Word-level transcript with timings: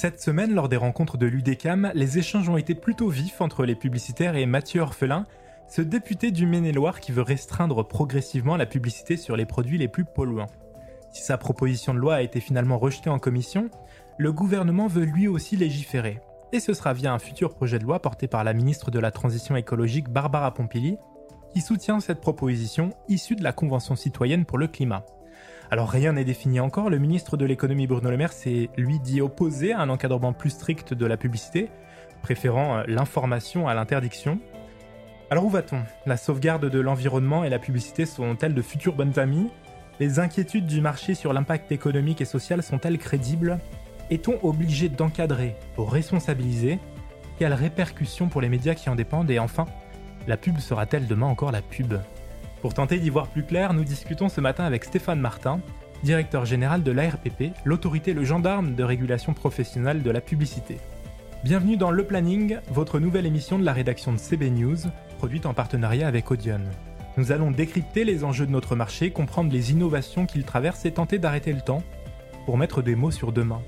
Cette 0.00 0.22
semaine, 0.22 0.54
lors 0.54 0.70
des 0.70 0.78
rencontres 0.78 1.18
de 1.18 1.26
l'UDECAM, 1.26 1.92
les 1.92 2.16
échanges 2.16 2.48
ont 2.48 2.56
été 2.56 2.74
plutôt 2.74 3.10
vifs 3.10 3.42
entre 3.42 3.66
les 3.66 3.74
publicitaires 3.74 4.34
et 4.34 4.46
Mathieu 4.46 4.80
Orphelin, 4.80 5.26
ce 5.68 5.82
député 5.82 6.30
du 6.30 6.46
Maine-et-Loire 6.46 7.00
qui 7.00 7.12
veut 7.12 7.20
restreindre 7.20 7.86
progressivement 7.86 8.56
la 8.56 8.64
publicité 8.64 9.18
sur 9.18 9.36
les 9.36 9.44
produits 9.44 9.76
les 9.76 9.88
plus 9.88 10.06
polluants. 10.06 10.46
Si 11.12 11.22
sa 11.22 11.36
proposition 11.36 11.92
de 11.92 11.98
loi 11.98 12.14
a 12.14 12.22
été 12.22 12.40
finalement 12.40 12.78
rejetée 12.78 13.10
en 13.10 13.18
commission, 13.18 13.68
le 14.16 14.32
gouvernement 14.32 14.86
veut 14.86 15.04
lui 15.04 15.28
aussi 15.28 15.56
légiférer. 15.56 16.22
Et 16.52 16.60
ce 16.60 16.72
sera 16.72 16.94
via 16.94 17.12
un 17.12 17.18
futur 17.18 17.52
projet 17.52 17.78
de 17.78 17.84
loi 17.84 18.00
porté 18.00 18.26
par 18.26 18.42
la 18.42 18.54
ministre 18.54 18.90
de 18.90 19.00
la 19.00 19.10
Transition 19.10 19.54
écologique 19.54 20.08
Barbara 20.08 20.54
Pompili, 20.54 20.96
qui 21.52 21.60
soutient 21.60 22.00
cette 22.00 22.22
proposition 22.22 22.88
issue 23.10 23.36
de 23.36 23.44
la 23.44 23.52
Convention 23.52 23.96
citoyenne 23.96 24.46
pour 24.46 24.56
le 24.56 24.66
climat. 24.66 25.04
Alors 25.72 25.88
rien 25.88 26.14
n'est 26.14 26.24
défini 26.24 26.58
encore, 26.58 26.90
le 26.90 26.98
ministre 26.98 27.36
de 27.36 27.44
l'économie 27.44 27.86
Bruno 27.86 28.10
Le 28.10 28.16
Maire 28.16 28.32
s'est 28.32 28.70
lui 28.76 28.98
dit 28.98 29.20
opposé 29.20 29.72
à 29.72 29.78
un 29.78 29.88
encadrement 29.88 30.32
plus 30.32 30.50
strict 30.50 30.94
de 30.94 31.06
la 31.06 31.16
publicité, 31.16 31.70
préférant 32.22 32.78
euh, 32.78 32.82
l'information 32.88 33.68
à 33.68 33.74
l'interdiction. 33.74 34.40
Alors 35.30 35.44
où 35.44 35.48
va-t-on? 35.48 35.82
La 36.06 36.16
sauvegarde 36.16 36.68
de 36.68 36.80
l'environnement 36.80 37.44
et 37.44 37.50
la 37.50 37.60
publicité 37.60 38.04
sont-elles 38.04 38.54
de 38.54 38.62
futures 38.62 38.96
bonnes 38.96 39.16
amies 39.20 39.48
Les 40.00 40.18
inquiétudes 40.18 40.66
du 40.66 40.80
marché 40.80 41.14
sur 41.14 41.32
l'impact 41.32 41.70
économique 41.70 42.20
et 42.20 42.24
social 42.24 42.64
sont-elles 42.64 42.98
crédibles? 42.98 43.60
Est-on 44.10 44.44
obligé 44.44 44.88
d'encadrer 44.88 45.54
pour 45.76 45.92
responsabiliser? 45.92 46.80
Quelles 47.38 47.54
répercussions 47.54 48.28
pour 48.28 48.40
les 48.40 48.48
médias 48.48 48.74
qui 48.74 48.90
en 48.90 48.96
dépendent? 48.96 49.30
Et 49.30 49.38
enfin, 49.38 49.66
la 50.26 50.36
pub 50.36 50.58
sera-t-elle 50.58 51.06
demain 51.06 51.26
encore 51.26 51.52
la 51.52 51.62
pub? 51.62 51.94
Pour 52.60 52.74
tenter 52.74 52.98
d'y 52.98 53.10
voir 53.10 53.28
plus 53.28 53.42
clair, 53.42 53.72
nous 53.72 53.84
discutons 53.84 54.28
ce 54.28 54.40
matin 54.40 54.64
avec 54.64 54.84
Stéphane 54.84 55.20
Martin, 55.20 55.60
directeur 56.02 56.44
général 56.44 56.82
de 56.82 56.92
l'ARPP, 56.92 57.54
l'autorité 57.64 58.12
le 58.12 58.24
gendarme 58.24 58.74
de 58.74 58.84
régulation 58.84 59.32
professionnelle 59.32 60.02
de 60.02 60.10
la 60.10 60.20
publicité. 60.20 60.78
Bienvenue 61.42 61.78
dans 61.78 61.90
Le 61.90 62.04
Planning, 62.04 62.58
votre 62.68 63.00
nouvelle 63.00 63.24
émission 63.24 63.58
de 63.58 63.64
la 63.64 63.72
rédaction 63.72 64.12
de 64.12 64.18
CB 64.18 64.50
News, 64.50 64.76
produite 65.16 65.46
en 65.46 65.54
partenariat 65.54 66.06
avec 66.06 66.30
Audion. 66.30 66.60
Nous 67.16 67.32
allons 67.32 67.50
décrypter 67.50 68.04
les 68.04 68.24
enjeux 68.24 68.46
de 68.46 68.52
notre 68.52 68.76
marché, 68.76 69.10
comprendre 69.10 69.52
les 69.52 69.72
innovations 69.72 70.26
qu'il 70.26 70.44
traverse 70.44 70.84
et 70.84 70.92
tenter 70.92 71.18
d'arrêter 71.18 71.54
le 71.54 71.62
temps 71.62 71.82
pour 72.44 72.58
mettre 72.58 72.82
des 72.82 72.94
mots 72.94 73.10
sur 73.10 73.32
demain. 73.32 73.62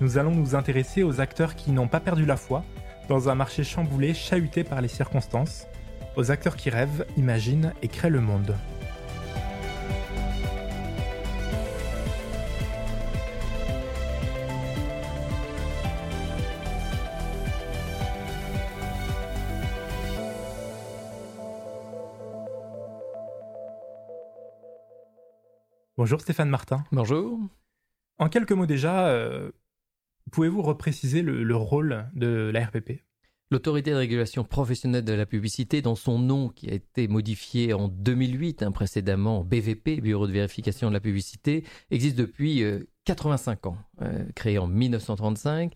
Nous 0.00 0.18
allons 0.18 0.34
nous 0.34 0.54
intéresser 0.54 1.02
aux 1.02 1.20
acteurs 1.20 1.54
qui 1.54 1.72
n'ont 1.72 1.88
pas 1.88 2.00
perdu 2.00 2.26
la 2.26 2.36
foi 2.36 2.62
dans 3.08 3.30
un 3.30 3.34
marché 3.34 3.64
chamboulé, 3.64 4.12
chahuté 4.12 4.64
par 4.64 4.80
les 4.80 4.88
circonstances, 4.88 5.66
aux 6.16 6.30
acteurs 6.30 6.56
qui 6.56 6.70
rêvent, 6.70 7.06
imaginent 7.16 7.72
et 7.82 7.88
créent 7.88 8.10
le 8.10 8.20
monde. 8.20 8.56
Bonjour 25.96 26.20
Stéphane 26.20 26.50
Martin. 26.50 26.84
Bonjour. 26.92 27.38
En 28.18 28.28
quelques 28.28 28.52
mots 28.52 28.66
déjà, 28.66 29.06
euh, 29.06 29.52
pouvez-vous 30.32 30.60
repréciser 30.60 31.22
le, 31.22 31.56
rôle 31.56 32.10
de 32.14 32.50
la 32.52 32.66
RPP 32.66 33.02
L'autorité 33.50 33.90
de 33.90 33.96
régulation 33.96 34.42
professionnelle 34.42 35.04
de 35.04 35.12
la 35.12 35.26
publicité, 35.26 35.82
dans 35.82 35.94
son 35.94 36.18
nom 36.18 36.48
qui 36.48 36.70
a 36.70 36.74
été 36.74 37.08
modifié 37.08 37.72
en 37.74 37.88
2008, 37.88 38.62
hein, 38.62 38.72
précédemment 38.72 39.44
BVP, 39.44 40.00
Bureau 40.00 40.26
de 40.26 40.32
vérification 40.32 40.88
de 40.88 40.94
la 40.94 41.00
publicité, 41.00 41.64
existe 41.90 42.16
depuis 42.16 42.64
85 43.04 43.66
euh, 43.66 43.68
ans, 43.68 43.76
euh, 44.02 44.24
créé 44.34 44.58
en 44.58 44.66
1935 44.66 45.74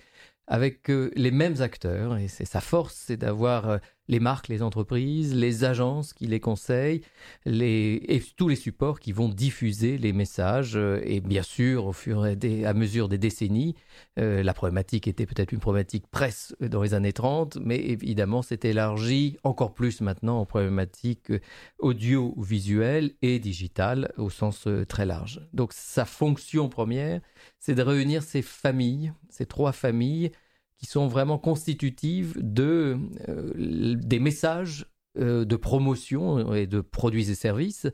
avec 0.48 0.90
euh, 0.90 1.10
les 1.14 1.30
mêmes 1.30 1.60
acteurs. 1.60 2.16
Et 2.16 2.28
sa 2.28 2.60
force, 2.60 2.94
c'est 3.06 3.16
d'avoir 3.16 3.68
euh, 3.68 3.78
les 4.08 4.20
marques, 4.20 4.48
les 4.48 4.62
entreprises, 4.62 5.34
les 5.34 5.64
agences 5.64 6.12
qui 6.12 6.26
les 6.26 6.40
conseillent, 6.40 7.02
et 7.46 8.22
tous 8.36 8.48
les 8.48 8.56
supports 8.56 9.00
qui 9.00 9.12
vont 9.12 9.28
diffuser 9.28 9.98
les 9.98 10.12
messages. 10.12 10.76
Euh, 10.76 11.00
et 11.04 11.20
bien 11.20 11.42
sûr, 11.42 11.86
au 11.86 11.92
fur 11.92 12.26
et 12.26 12.64
à 12.64 12.74
mesure 12.74 13.08
des 13.08 13.18
décennies, 13.18 13.74
la 14.16 14.52
problématique 14.54 15.06
était 15.06 15.26
peut-être 15.26 15.52
une 15.52 15.60
problématique 15.60 16.06
presse 16.10 16.54
dans 16.60 16.82
les 16.82 16.94
années 16.94 17.12
30, 17.12 17.58
mais 17.62 17.76
évidemment, 17.78 18.42
c'est 18.42 18.64
élargi 18.64 19.36
encore 19.44 19.74
plus 19.74 20.00
maintenant 20.00 20.40
en 20.40 20.46
problématique 20.46 21.32
audio-visuelle 21.78 23.12
et 23.22 23.38
digitale 23.38 24.12
au 24.16 24.30
sens 24.30 24.66
très 24.88 25.06
large. 25.06 25.40
Donc 25.52 25.72
sa 25.72 26.04
fonction 26.04 26.68
première, 26.68 27.20
c'est 27.58 27.74
de 27.74 27.82
réunir 27.82 28.22
ces 28.22 28.42
familles, 28.42 29.12
ces 29.28 29.46
trois 29.46 29.72
familles 29.72 30.32
qui 30.78 30.86
sont 30.86 31.08
vraiment 31.08 31.38
constitutives 31.38 32.34
de, 32.38 32.98
euh, 33.28 33.94
des 33.96 34.20
messages 34.20 34.86
euh, 35.18 35.44
de 35.44 35.56
promotion 35.56 36.54
et 36.54 36.66
de 36.66 36.80
produits 36.80 37.30
et 37.30 37.34
services 37.34 37.88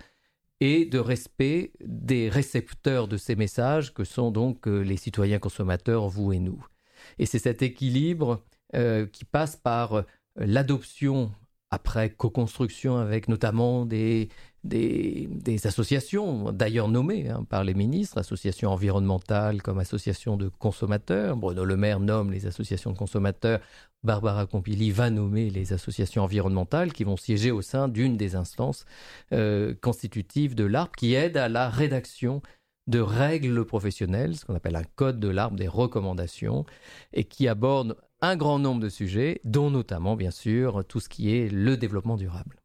et 0.60 0.84
de 0.84 0.98
respect 0.98 1.72
des 1.84 2.28
récepteurs 2.28 3.08
de 3.08 3.16
ces 3.16 3.36
messages 3.36 3.92
que 3.92 4.04
sont 4.04 4.30
donc 4.30 4.68
euh, 4.68 4.80
les 4.80 4.96
citoyens 4.96 5.38
consommateurs, 5.38 6.08
vous 6.08 6.32
et 6.32 6.38
nous. 6.38 6.64
Et 7.18 7.26
c'est 7.26 7.38
cet 7.38 7.62
équilibre 7.62 8.44
qui 9.12 9.24
passe 9.24 9.54
par 9.54 10.04
l'adoption 10.34 11.30
après 11.70 12.10
co-construction 12.10 12.96
avec 12.96 13.28
notamment 13.28 13.86
des, 13.86 14.30
des, 14.64 15.66
associations, 15.66 16.50
d'ailleurs 16.52 16.88
nommées 16.88 17.28
hein, 17.28 17.44
par 17.48 17.64
les 17.64 17.74
ministres, 17.74 18.18
associations 18.18 18.70
environnementales 18.70 19.62
comme 19.62 19.78
associations 19.78 20.36
de 20.36 20.48
consommateurs. 20.48 21.36
Bruno 21.36 21.64
Le 21.64 21.76
Maire 21.76 22.00
nomme 22.00 22.32
les 22.32 22.46
associations 22.46 22.90
de 22.90 22.96
consommateurs. 22.96 23.60
Barbara 24.02 24.46
Compili 24.46 24.90
va 24.90 25.10
nommer 25.10 25.50
les 25.50 25.72
associations 25.72 26.22
environnementales 26.22 26.92
qui 26.92 27.04
vont 27.04 27.16
siéger 27.16 27.50
au 27.50 27.62
sein 27.62 27.88
d'une 27.88 28.16
des 28.16 28.36
instances 28.36 28.84
euh, 29.32 29.74
constitutives 29.80 30.54
de 30.54 30.64
l'ARP 30.64 30.96
qui 30.96 31.14
aide 31.14 31.36
à 31.36 31.48
la 31.48 31.68
rédaction 31.68 32.42
de 32.86 33.00
règles 33.00 33.64
professionnelles, 33.64 34.36
ce 34.36 34.44
qu'on 34.44 34.54
appelle 34.54 34.76
un 34.76 34.84
code 34.84 35.18
de 35.18 35.28
l'arbre 35.28 35.56
des 35.56 35.68
recommandations, 35.68 36.66
et 37.14 37.24
qui 37.24 37.48
aborde 37.48 37.96
un 38.20 38.36
grand 38.36 38.58
nombre 38.58 38.80
de 38.80 38.90
sujets, 38.90 39.40
dont 39.44 39.70
notamment, 39.70 40.16
bien 40.16 40.30
sûr, 40.30 40.84
tout 40.86 41.00
ce 41.00 41.08
qui 41.08 41.34
est 41.34 41.50
le 41.50 41.78
développement 41.78 42.16
durable. 42.16 42.63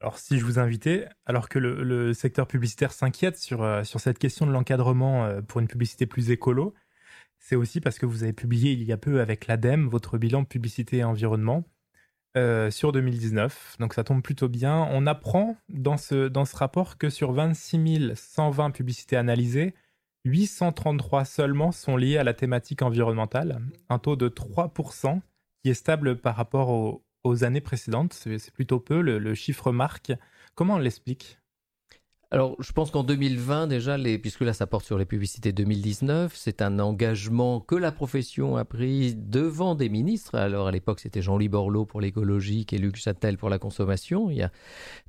Alors, 0.00 0.18
si 0.18 0.38
je 0.38 0.44
vous 0.46 0.58
invitais, 0.58 1.06
alors 1.26 1.50
que 1.50 1.58
le, 1.58 2.14
secteur 2.14 2.46
publicitaire 2.46 2.92
s'inquiète 2.92 3.36
sur, 3.36 3.62
euh, 3.62 3.84
sur 3.84 4.00
cette 4.00 4.18
question 4.18 4.46
de 4.46 4.52
l'encadrement 4.52 5.26
euh, 5.26 5.42
pour 5.42 5.60
une 5.60 5.68
publicité 5.68 6.06
plus 6.06 6.30
écolo, 6.30 6.74
c'est 7.38 7.56
aussi 7.56 7.80
parce 7.80 7.98
que 7.98 8.06
vous 8.06 8.22
avez 8.22 8.32
publié 8.32 8.72
il 8.72 8.82
y 8.82 8.92
a 8.92 8.96
peu 8.96 9.20
avec 9.20 9.46
l'ADEME 9.46 9.88
votre 9.88 10.16
bilan 10.18 10.44
publicité 10.44 10.98
et 10.98 11.04
environnement 11.04 11.64
euh, 12.36 12.70
sur 12.70 12.92
2019. 12.92 13.76
Donc, 13.78 13.92
ça 13.92 14.02
tombe 14.02 14.22
plutôt 14.22 14.48
bien. 14.48 14.88
On 14.90 15.06
apprend 15.06 15.58
dans 15.68 15.98
ce, 15.98 16.28
dans 16.28 16.46
ce 16.46 16.56
rapport 16.56 16.96
que 16.96 17.10
sur 17.10 17.32
26 17.32 18.14
120 18.14 18.70
publicités 18.70 19.16
analysées, 19.16 19.74
833 20.24 21.26
seulement 21.26 21.72
sont 21.72 21.96
liés 21.96 22.16
à 22.16 22.24
la 22.24 22.32
thématique 22.32 22.80
environnementale, 22.80 23.60
un 23.90 23.98
taux 23.98 24.16
de 24.16 24.28
3% 24.30 25.20
qui 25.62 25.70
est 25.70 25.74
stable 25.74 26.16
par 26.16 26.36
rapport 26.36 27.02
aux, 27.24 27.44
années 27.44 27.60
précédentes. 27.60 28.12
C'est 28.12 28.52
plutôt 28.52 28.80
peu, 28.80 29.00
le, 29.00 29.34
chiffre 29.34 29.72
marque. 29.72 30.12
Comment 30.54 30.74
on 30.74 30.78
l'explique? 30.78 31.40
Alors, 32.32 32.54
je 32.62 32.70
pense 32.70 32.92
qu'en 32.92 33.02
2020, 33.02 33.66
déjà, 33.66 33.96
puisque 34.22 34.42
là, 34.42 34.52
ça 34.52 34.68
porte 34.68 34.84
sur 34.84 34.96
les 34.96 35.04
publicités 35.04 35.50
2019, 35.50 36.32
c'est 36.36 36.62
un 36.62 36.78
engagement 36.78 37.58
que 37.58 37.74
la 37.74 37.90
profession 37.90 38.56
a 38.56 38.64
pris 38.64 39.16
devant 39.16 39.74
des 39.74 39.88
ministres. 39.88 40.36
Alors, 40.36 40.68
à 40.68 40.70
l'époque, 40.70 41.00
c'était 41.00 41.22
Jean-Louis 41.22 41.48
Borloo 41.48 41.86
pour 41.86 42.00
l'écologique 42.00 42.72
et 42.72 42.78
Luc 42.78 42.94
Châtel 42.94 43.36
pour 43.36 43.48
la 43.48 43.58
consommation. 43.58 44.30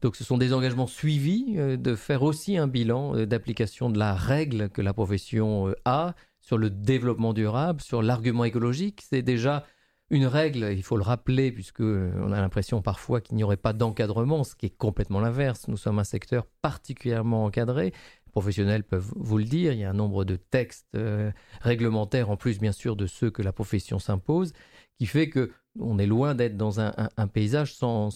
Donc, 0.01 0.15
ce 0.15 0.23
sont 0.23 0.39
des 0.39 0.51
engagements 0.51 0.87
suivis 0.87 1.53
euh, 1.57 1.77
de 1.77 1.93
faire 1.93 2.23
aussi 2.23 2.57
un 2.57 2.67
bilan 2.67 3.15
euh, 3.15 3.27
d'application 3.27 3.91
de 3.91 3.99
la 3.99 4.15
règle 4.15 4.69
que 4.69 4.81
la 4.81 4.93
profession 4.93 5.67
euh, 5.67 5.75
a 5.85 6.15
sur 6.39 6.57
le 6.57 6.71
développement 6.71 7.33
durable, 7.33 7.81
sur 7.81 8.01
l'argument 8.01 8.45
écologique. 8.45 9.03
C'est 9.07 9.21
déjà 9.21 9.63
une 10.11 10.25
règle, 10.25 10.73
il 10.73 10.83
faut 10.83 10.97
le 10.97 11.03
rappeler, 11.03 11.53
puisque 11.53 11.79
on 11.79 12.31
a 12.33 12.41
l'impression 12.41 12.81
parfois 12.81 13.21
qu'il 13.21 13.37
n'y 13.37 13.45
aurait 13.45 13.55
pas 13.55 13.71
d'encadrement, 13.71 14.43
ce 14.43 14.55
qui 14.55 14.65
est 14.65 14.77
complètement 14.77 15.21
l'inverse. 15.21 15.69
Nous 15.69 15.77
sommes 15.77 15.99
un 15.99 16.03
secteur 16.03 16.45
particulièrement 16.61 17.45
encadré. 17.45 17.85
Les 17.85 18.31
professionnels 18.31 18.83
peuvent 18.83 19.09
vous 19.15 19.37
le 19.37 19.45
dire. 19.45 19.71
Il 19.71 19.79
y 19.79 19.85
a 19.85 19.89
un 19.89 19.93
nombre 19.93 20.25
de 20.25 20.35
textes 20.35 20.87
euh, 20.95 21.31
réglementaires, 21.61 22.29
en 22.29 22.35
plus 22.35 22.59
bien 22.59 22.73
sûr 22.73 22.97
de 22.97 23.07
ceux 23.07 23.31
que 23.31 23.41
la 23.41 23.53
profession 23.53 23.99
s'impose, 23.99 24.51
qui 24.99 25.05
fait 25.05 25.29
que 25.29 25.51
on 25.79 25.97
est 25.97 26.05
loin 26.05 26.35
d'être 26.35 26.57
dans 26.57 26.81
un, 26.81 26.91
paysage 27.31 27.73
sans, 27.73 28.11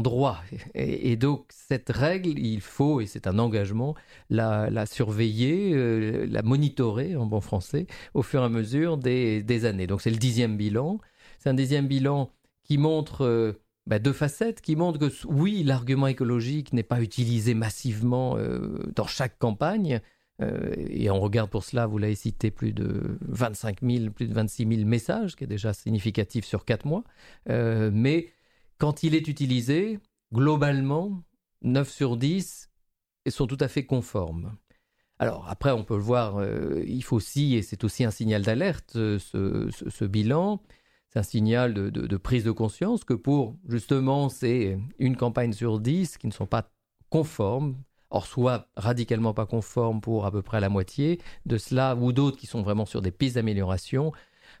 droit. 0.00 0.40
Et, 0.76 1.16
donc 1.16 1.46
cette 1.48 1.90
règle, 1.90 2.38
il 2.38 2.60
faut, 2.60 3.00
et 3.00 3.06
c'est 3.06 3.26
un 3.26 3.40
engagement, 3.40 3.96
la, 4.28 4.86
surveiller, 4.86 5.72
euh, 5.74 6.28
la 6.30 6.42
monitorer 6.42 7.16
en 7.16 7.26
bon 7.26 7.40
français, 7.40 7.88
au 8.14 8.22
fur 8.22 8.42
et 8.42 8.44
à 8.44 8.48
mesure 8.48 8.96
des 8.96 9.64
années. 9.64 9.88
Donc 9.88 10.02
c'est 10.02 10.10
le 10.10 10.18
dixième 10.18 10.56
bilan. 10.56 11.00
C'est 11.40 11.48
un 11.48 11.54
deuxième 11.54 11.88
bilan 11.88 12.30
qui 12.62 12.78
montre 12.78 13.24
euh, 13.24 13.60
bah, 13.86 13.98
deux 13.98 14.12
facettes, 14.12 14.60
qui 14.60 14.76
montrent 14.76 15.00
que 15.00 15.26
oui, 15.26 15.64
l'argument 15.64 16.06
écologique 16.06 16.72
n'est 16.72 16.84
pas 16.84 17.02
utilisé 17.02 17.54
massivement 17.54 18.36
euh, 18.36 18.78
dans 18.94 19.08
chaque 19.08 19.38
campagne. 19.38 20.00
et 20.40 21.10
on 21.10 21.20
regarde 21.20 21.50
pour 21.50 21.64
cela, 21.64 21.86
vous 21.86 21.98
l'avez 21.98 22.14
cité, 22.14 22.50
plus 22.50 22.72
de 22.72 23.18
25 23.22 23.80
000, 23.82 24.10
plus 24.10 24.26
de 24.28 24.32
26 24.32 24.76
000 24.76 24.88
messages, 24.88 25.36
qui 25.36 25.44
est 25.44 25.46
déjà 25.46 25.74
significatif 25.74 26.46
sur 26.46 26.64
4 26.64 26.86
mois. 26.86 27.04
mais 27.46 28.28
quand 28.78 29.02
il 29.02 29.14
est 29.14 29.28
utilisé, 29.28 29.98
globalement, 30.32 31.22
9 31.62 31.90
sur 31.90 32.16
10 32.16 32.70
sont 33.30 33.46
tout 33.46 33.58
à 33.60 33.68
fait 33.68 33.84
conformes. 33.84 34.56
Alors 35.18 35.46
après, 35.48 35.70
on 35.70 35.84
peut 35.84 35.96
le 35.96 36.02
voir, 36.02 36.38
euh, 36.38 36.82
il 36.86 37.04
faut 37.04 37.16
aussi, 37.16 37.54
et 37.54 37.62
c'est 37.62 37.84
aussi 37.84 38.04
un 38.04 38.10
signal 38.10 38.42
d'alerte, 38.42 38.96
euh, 38.96 39.18
ce, 39.18 40.04
bilan, 40.04 40.62
un 41.18 41.22
signal 41.22 41.74
de, 41.74 42.16
prise 42.16 42.44
de 42.44 42.50
conscience 42.50 43.04
que 43.04 43.14
pour 43.14 43.56
justement 43.68 44.28
c'est 44.28 44.78
une 44.98 45.16
campagne 45.16 45.52
sur 45.52 45.80
10 45.80 46.18
qui 46.18 46.26
ne 46.26 46.32
sont 46.32 46.46
pas 46.46 46.70
conformes, 47.08 47.76
or 48.10 48.26
soit 48.26 48.68
radicalement 48.76 49.34
pas 49.34 49.46
conformes 49.46 50.00
pour 50.00 50.26
à 50.26 50.30
peu 50.30 50.42
près 50.42 50.60
la 50.60 50.68
moitié 50.68 51.20
de 51.46 51.58
cela, 51.58 51.96
ou 51.96 52.12
d'autres 52.12 52.36
qui 52.36 52.46
sont 52.46 52.62
vraiment 52.62 52.86
sur 52.86 53.02
des 53.02 53.10
pistes 53.10 53.34
d'amélioration, 53.34 54.12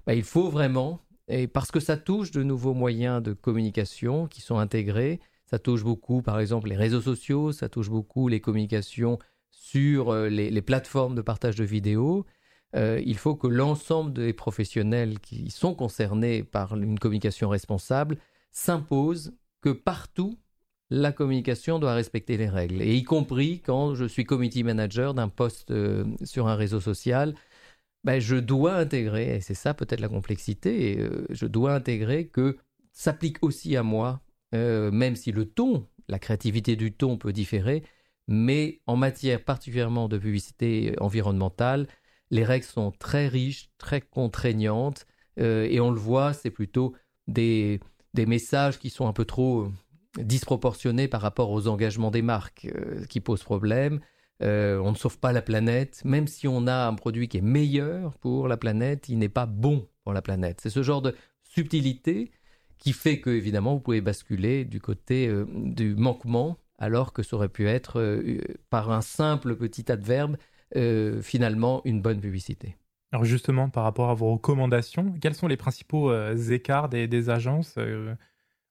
bah, 0.06 0.14
il 0.14 0.24
faut 0.24 0.50
vraiment, 0.50 1.00
et 1.28 1.46
parce 1.46 1.70
que 1.70 1.80
ça 1.80 1.96
touche 1.96 2.30
de 2.30 2.42
nouveaux 2.42 2.74
moyens 2.74 3.22
de 3.22 3.32
communication 3.32 4.26
qui 4.26 4.40
sont 4.40 4.58
intégrés, 4.58 5.20
ça 5.46 5.58
touche 5.58 5.84
beaucoup 5.84 6.22
par 6.22 6.40
exemple 6.40 6.68
les 6.68 6.76
réseaux 6.76 7.00
sociaux, 7.00 7.52
ça 7.52 7.68
touche 7.68 7.90
beaucoup 7.90 8.28
les 8.28 8.40
communications 8.40 9.18
sur 9.50 10.10
euh, 10.10 10.28
les, 10.28 10.62
plateformes 10.62 11.14
de 11.14 11.22
partage 11.22 11.56
de 11.56 11.64
vidéos, 11.64 12.24
euh, 12.76 13.02
il 13.04 13.16
faut 13.18 13.34
que 13.34 13.46
l'ensemble 13.46 14.12
des 14.12 14.32
professionnels 14.32 15.18
qui 15.20 15.50
sont 15.50 15.74
concernés 15.74 16.44
par 16.44 16.76
une 16.76 16.98
communication 16.98 17.48
responsable 17.48 18.16
s'imposent 18.52 19.32
que 19.60 19.70
partout, 19.70 20.38
la 20.90 21.12
communication 21.12 21.78
doit 21.78 21.94
respecter 21.94 22.36
les 22.36 22.48
règles, 22.48 22.82
et 22.82 22.96
y 22.96 23.04
compris 23.04 23.60
quand 23.60 23.94
je 23.94 24.04
suis 24.04 24.24
committee 24.24 24.64
manager 24.64 25.14
d'un 25.14 25.28
poste 25.28 25.70
euh, 25.70 26.04
sur 26.24 26.48
un 26.48 26.56
réseau 26.56 26.80
social, 26.80 27.34
ben, 28.04 28.20
je 28.20 28.36
dois 28.36 28.74
intégrer, 28.74 29.36
et 29.36 29.40
c'est 29.40 29.54
ça 29.54 29.74
peut-être 29.74 30.00
la 30.00 30.08
complexité, 30.08 31.06
je 31.28 31.46
dois 31.46 31.74
intégrer 31.74 32.28
que 32.28 32.56
s'applique 32.92 33.42
aussi 33.42 33.76
à 33.76 33.82
moi, 33.82 34.22
même 34.52 35.16
si 35.16 35.32
le 35.32 35.44
ton, 35.44 35.86
la 36.08 36.18
créativité 36.18 36.76
du 36.76 36.92
ton 36.92 37.18
peut 37.18 37.32
différer, 37.32 37.84
mais 38.26 38.80
en 38.86 38.96
matière 38.96 39.44
particulièrement 39.44 40.08
de 40.08 40.16
publicité 40.16 40.94
environnementale, 40.98 41.88
les 42.30 42.44
règles 42.44 42.66
sont 42.66 42.92
très 42.92 43.28
riches, 43.28 43.70
très 43.78 44.00
contraignantes, 44.00 45.06
euh, 45.38 45.66
et 45.68 45.80
on 45.80 45.90
le 45.90 45.98
voit, 45.98 46.32
c'est 46.32 46.50
plutôt 46.50 46.94
des, 47.26 47.80
messages 48.14 48.78
qui 48.78 48.90
sont 48.90 49.06
un 49.06 49.12
peu 49.12 49.24
trop 49.24 49.62
euh, 49.62 49.70
disproportionnés 50.22 51.08
par 51.08 51.20
rapport 51.20 51.50
aux 51.50 51.68
engagements 51.68 52.10
des 52.10 52.22
marques 52.22 52.68
euh, 52.74 53.04
qui 53.06 53.20
posent 53.20 53.42
problème. 53.42 54.00
on 54.40 54.90
ne 54.90 54.96
sauve 54.96 55.18
pas 55.18 55.32
la 55.32 55.42
planète, 55.42 56.02
même 56.04 56.26
si 56.26 56.48
on 56.48 56.66
a 56.66 56.86
un 56.86 56.94
produit 56.94 57.28
qui 57.28 57.38
est 57.38 57.42
meilleur 57.42 58.16
pour 58.18 58.48
la 58.48 58.56
planète, 58.56 59.08
il 59.08 59.18
n'est 59.18 59.28
pas 59.28 59.46
bon 59.46 59.88
pour 60.04 60.12
la 60.12 60.22
planète. 60.22 60.60
C'est 60.62 60.70
ce 60.70 60.82
genre 60.82 61.02
de 61.02 61.14
subtilité 61.42 62.30
qui 62.78 62.92
fait 62.92 63.20
que, 63.20 63.30
évidemment, 63.30 63.74
vous 63.74 63.80
pouvez 63.80 64.00
basculer 64.00 64.64
du 64.64 64.80
côté 64.80 65.30
du 65.48 65.94
manquement 65.94 66.56
alors 66.78 67.12
que 67.12 67.22
ça 67.22 67.36
aurait 67.36 67.50
pu 67.50 67.68
être, 67.68 68.22
par 68.70 68.90
un 68.90 69.02
simple 69.02 69.54
petit 69.56 69.92
adverbe, 69.92 70.38
euh, 70.76 71.20
finalement 71.22 71.82
une 71.84 72.00
bonne 72.00 72.20
publicité. 72.20 72.76
Alors 73.12 73.24
justement, 73.24 73.68
par 73.68 73.84
rapport 73.84 74.10
à 74.10 74.14
vos 74.14 74.32
recommandations, 74.32 75.14
quels 75.20 75.34
sont 75.34 75.48
les 75.48 75.56
principaux 75.56 76.10
euh, 76.10 76.36
écarts 76.50 76.88
des, 76.88 77.30
agences 77.30 77.76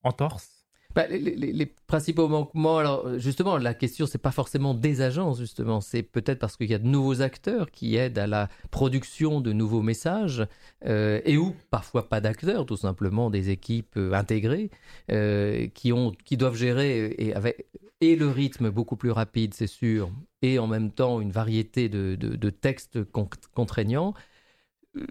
en 0.04 0.12
torse? 0.12 0.66
Bah, 0.96 1.06
les, 1.08 1.66
principaux 1.88 2.28
manquements, 2.28 2.78
alors 2.80 3.20
justement, 3.20 3.58
la 3.58 3.74
question, 3.74 4.06
c'est 4.08 4.18
pas 4.18 4.32
forcément 4.32 4.74
des 4.74 5.02
agences, 5.02 5.40
justement, 5.40 5.82
c'est 5.82 6.02
peut-être 6.02 6.40
parce 6.40 6.58
qu'il 6.58 6.70
y 6.70 6.74
a 6.74 6.80
de 6.80 6.88
nouveaux 6.88 7.22
acteurs 7.22 7.70
qui 7.70 7.96
aident 7.96 8.18
à 8.18 8.28
la 8.28 8.48
production 8.72 9.40
de 9.40 9.52
nouveaux 9.54 9.84
messages, 9.84 10.48
et 10.86 11.38
ou 11.38 11.54
parfois 11.70 12.10
pas 12.10 12.22
d'acteurs, 12.22 12.66
tout 12.66 12.78
simplement 12.78 13.30
des 13.30 13.52
équipes 13.52 14.00
intégrées 14.14 14.72
qui, 15.10 15.94
ont, 15.94 16.12
qui 16.26 16.38
doivent 16.38 16.56
gérer 16.56 17.14
et 17.20 17.36
avec, 17.36 17.68
et 18.02 18.16
le 18.16 18.30
rythme 18.30 18.70
beaucoup 18.70 18.96
plus 18.96 19.12
rapide, 19.12 19.54
c'est 19.54 19.68
sûr, 19.68 20.12
et 20.42 20.60
en 20.60 20.68
même 20.68 20.92
temps 20.92 21.22
une 21.22 21.32
variété 21.32 21.90
de, 21.90 22.50
textes 22.50 23.00
contraignants, 23.54 24.14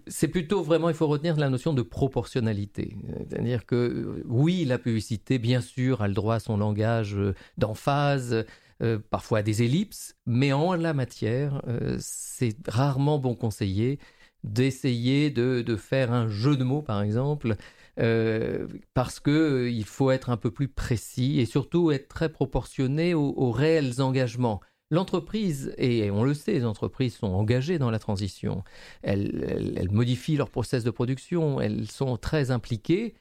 c'est 0.07 0.27
plutôt 0.27 0.61
vraiment, 0.61 0.89
il 0.89 0.95
faut 0.95 1.07
retenir 1.07 1.37
la 1.37 1.49
notion 1.49 1.73
de 1.73 1.81
proportionnalité. 1.81 2.97
C'est-à-dire 3.29 3.65
que 3.65 4.23
oui, 4.27 4.65
la 4.65 4.77
publicité, 4.77 5.39
bien 5.39 5.61
sûr, 5.61 6.01
a 6.01 6.07
le 6.07 6.13
droit 6.13 6.35
à 6.35 6.39
son 6.39 6.57
langage 6.57 7.15
euh, 7.15 7.33
d'emphase, 7.57 8.45
euh, 8.81 8.99
parfois 9.09 9.39
à 9.39 9.41
des 9.41 9.63
ellipses, 9.63 10.15
mais 10.25 10.53
en 10.53 10.73
la 10.73 10.93
matière, 10.93 11.61
euh, 11.67 11.97
c'est 11.99 12.55
rarement 12.67 13.19
bon 13.19 13.35
conseiller 13.35 13.99
d'essayer 14.43 15.31
de, 15.31 15.61
de, 15.61 15.75
faire 15.75 16.13
un 16.13 16.27
jeu 16.27 16.55
de 16.55 16.63
mots, 16.63 16.81
par 16.81 17.01
exemple, 17.01 17.55
euh, 17.99 18.67
parce 18.93 19.19
que 19.19 19.31
euh, 19.31 19.69
il 19.69 19.85
faut 19.85 20.11
être 20.11 20.29
un 20.29 20.37
peu 20.37 20.51
plus 20.51 20.67
précis 20.67 21.39
et 21.39 21.45
surtout 21.45 21.91
être 21.91 22.07
très 22.07 22.29
proportionné 22.29 23.13
aux, 23.13 23.51
réels 23.51 24.01
engagements. 24.01 24.61
L'entreprise, 24.91 25.73
et 25.77 26.09
on 26.09 26.23
le 26.23 26.33
sait, 26.33 26.53
les 26.53 26.65
entreprises 26.65 27.15
sont 27.15 27.27
engagées 27.27 27.77
dans 27.77 27.91
la 27.91 27.99
transition. 27.99 28.63
elles 29.03 29.89
modifient 29.91 30.37
leur 30.37 30.49
process 30.49 30.83
de 30.83 30.89
production, 30.89 31.61
elles 31.61 31.89
sont 31.89 32.17
très 32.17 32.49
impliquées, 32.49 33.13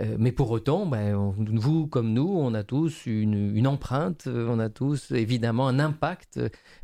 euh, 0.00 0.16
mais 0.18 0.30
pour 0.30 0.50
autant, 0.50 0.84
ben, 0.84 1.14
vous 1.38 1.86
comme 1.86 2.12
nous, 2.12 2.28
on 2.28 2.52
a 2.52 2.62
tous 2.62 3.06
une, 3.06 3.66
empreinte, 3.66 4.26
euh, 4.26 4.46
on 4.50 4.58
a 4.58 4.68
tous 4.68 5.10
évidemment 5.12 5.68
un 5.68 5.78
impact. 5.78 6.38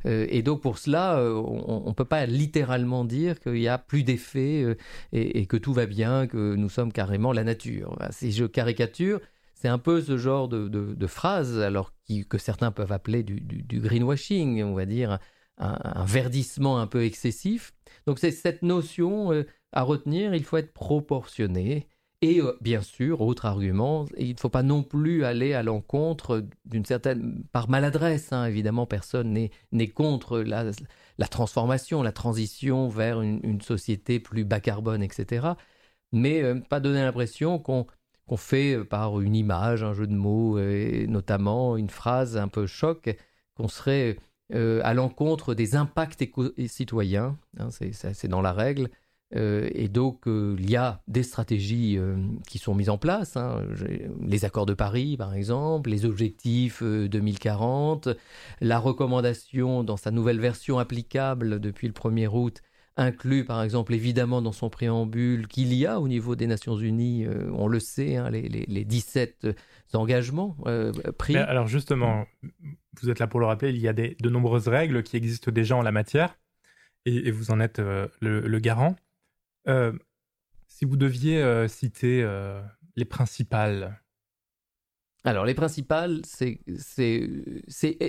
Euh, 0.07 0.27
et 0.31 0.43
donc 0.43 0.63
pour 0.63 0.79
cela, 0.79 1.19
on 1.23 1.89
ne 1.89 1.93
peut 1.93 2.07
pas 2.07 2.25
littéralement 2.27 3.05
dire 3.05 3.39
qu'il 3.41 3.53
n'y 3.55 3.69
a 3.69 3.77
plus 3.79 4.03
d'effet 4.03 4.77
et, 5.13 5.47
que 5.47 5.57
tout 5.59 5.75
va 5.75 5.87
bien, 5.87 6.27
que 6.27 6.55
nous 6.55 6.71
sommes 6.71 6.93
carrément 6.93 7.33
la 7.33 7.45
nature. 7.45 7.99
Si 8.11 8.33
je 8.33 8.47
caricature, 8.47 9.21
c'est 9.55 9.69
un 9.69 9.79
peu 9.79 10.01
ce 10.01 10.17
genre 10.17 10.49
de, 10.49 11.07
phrase, 11.07 11.59
alors 11.61 11.93
que 12.29 12.39
certains 12.39 12.73
peuvent 12.73 12.93
appeler 12.93 13.23
du, 13.23 13.81
greenwashing, 13.81 14.63
on 14.63 14.75
va 14.75 14.87
dire, 14.87 15.19
un, 15.59 15.79
un, 15.83 16.05
verdissement 16.07 16.79
un 16.81 16.87
peu 16.87 17.05
excessif. 17.05 17.75
Donc 18.07 18.19
c'est 18.19 18.31
cette 18.31 18.63
notion 18.63 19.45
à 19.73 19.83
retenir, 19.83 20.35
il 20.35 20.45
faut 20.45 20.57
être 20.57 20.73
proportionné. 20.73 21.89
Et 22.23 22.41
euh, 22.41 22.57
bien 22.61 22.83
sûr, 22.83 23.21
autre 23.21 23.47
argument, 23.47 24.07
il 24.17 24.35
ne 24.35 24.39
faut 24.39 24.49
pas 24.49 24.63
non 24.63 24.85
plus 24.85 25.25
aller 25.25 25.55
à 25.55 25.65
l'encontre 25.65 26.45
d'une 26.65 26.85
certaine, 26.85 27.43
par 27.53 27.69
maladresse, 27.69 28.33
hein, 28.33 28.45
évidemment, 28.47 28.87
personne 28.87 29.33
n'est 29.73 29.89
contre 29.89 30.39
la, 30.39 30.71
transformation, 31.29 32.01
la 32.03 32.13
transition 32.13 32.89
vers 32.89 33.21
une, 33.23 33.61
société 33.61 34.21
plus 34.21 34.45
bas 34.45 34.61
carbone, 34.61 35.03
etc. 35.03 35.49
Mais 36.13 36.43
euh, 36.43 36.61
pas 36.61 36.79
donner 36.79 37.03
l'impression 37.03 37.59
qu'on 37.59 37.87
fait 38.37 38.77
euh, 38.77 38.85
par 38.85 39.21
une 39.21 39.35
image, 39.35 39.83
un 39.83 39.93
jeu 39.93 40.07
de 40.07 40.15
mots, 40.15 40.61
et 40.61 41.07
notamment 41.09 41.77
une 41.77 41.91
phrase 41.91 42.37
un 42.37 42.49
peu 42.49 42.67
choc, 42.69 43.17
qu'on 43.57 43.69
serait 43.69 44.17
à 44.55 44.93
l'encontre 44.93 45.55
des 45.55 45.77
impacts 45.77 46.23
citoyens, 46.67 47.39
hein, 47.59 47.71
c'est 47.71 48.29
dans 48.29 48.43
la 48.43 48.53
règle, 48.53 48.91
euh, 49.35 49.69
et 49.73 49.89
donc, 49.89 50.27
euh, 50.27 50.57
il 50.59 50.71
y 50.71 50.77
a 50.77 51.03
des 51.09 51.23
stratégies 51.23 51.97
euh, 51.99 52.17
qui 52.47 52.59
sont 52.59 52.75
mises 52.75 52.91
en 52.91 52.99
place. 52.99 53.37
Hein. 53.37 53.63
Les 54.21 54.45
accords 54.45 54.67
de 54.67 54.75
Paris, 54.75 55.17
par 55.17 55.35
exemple, 55.35 55.91
les 55.91 56.05
objectifs 56.05 56.83
2040, 56.83 58.09
la 58.61 58.79
recommandation 58.79 59.85
dans 59.85 59.97
sa 59.97 60.11
nouvelle 60.11 60.41
version 60.41 60.79
applicable 60.79 61.61
depuis 61.61 61.87
le 61.87 61.95
1er 61.95 62.29
août 62.29 62.61
inclut 62.99 63.47
par 63.47 63.63
exemple 63.63 63.95
évidemment 63.95 64.43
dans 64.43 64.53
son 64.53 64.69
préambule 64.69 65.49
qu'il 65.49 65.73
y 65.73 65.87
a 65.87 65.99
au 65.99 66.09
niveau 66.09 66.37
des 66.37 66.47
Nations 66.47 66.77
Unies, 66.77 67.27
on 67.55 67.67
le 67.67 67.81
sait, 67.81 68.17
hein, 68.17 68.29
les, 68.29 68.43
les, 68.43 68.85
17 68.85 69.47
engagements 69.95 70.59
pris. 71.17 71.35
alors 71.35 71.69
justement, 71.69 72.27
vous 73.01 73.09
êtes 73.09 73.19
là 73.19 73.27
pour 73.27 73.41
le 73.41 73.47
rappeler, 73.47 73.71
il 73.71 73.79
y 73.79 73.89
a 73.89 73.95
de 73.95 74.29
nombreuses 74.29 74.69
règles 74.69 75.03
qui 75.05 75.17
existent 75.17 75.51
déjà 75.51 75.75
en 75.75 75.81
la 75.81 75.91
matière 75.91 76.37
et, 77.07 77.31
vous 77.31 77.51
en 77.51 77.61
êtes 77.61 77.81
le 77.81 78.59
garant. 78.59 78.95
Euh, 79.69 79.93
si 80.67 80.85
vous 80.85 80.97
deviez 80.97 81.43
euh, 81.43 81.69
citer 81.69 82.23
euh, 82.23 82.63
les 82.97 83.05
principales. 83.05 84.01
Alors, 85.25 85.45
les 85.45 85.55
principales, 85.55 86.23
c'est, 86.25 86.59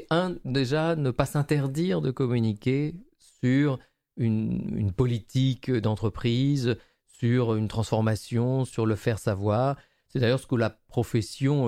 un, 0.10 0.36
déjà, 0.46 0.96
ne 0.96 1.12
pas 1.12 1.26
s'interdire 1.26 2.02
de 2.02 2.10
communiquer 2.10 2.96
sur 3.20 3.78
une, 4.18 4.76
une 4.76 4.92
politique 4.92 5.70
d'entreprise, 5.70 6.76
sur 7.06 7.56
une 7.56 7.68
transformation, 7.68 8.66
sur 8.66 8.88
le 8.88 8.96
faire 8.96 9.20
savoir. 9.20 9.78
C'est 10.08 10.20
d'ailleurs 10.20 10.40
ce 10.40 10.48
que 10.48 10.56
la 10.56 10.72
profession 10.72 11.68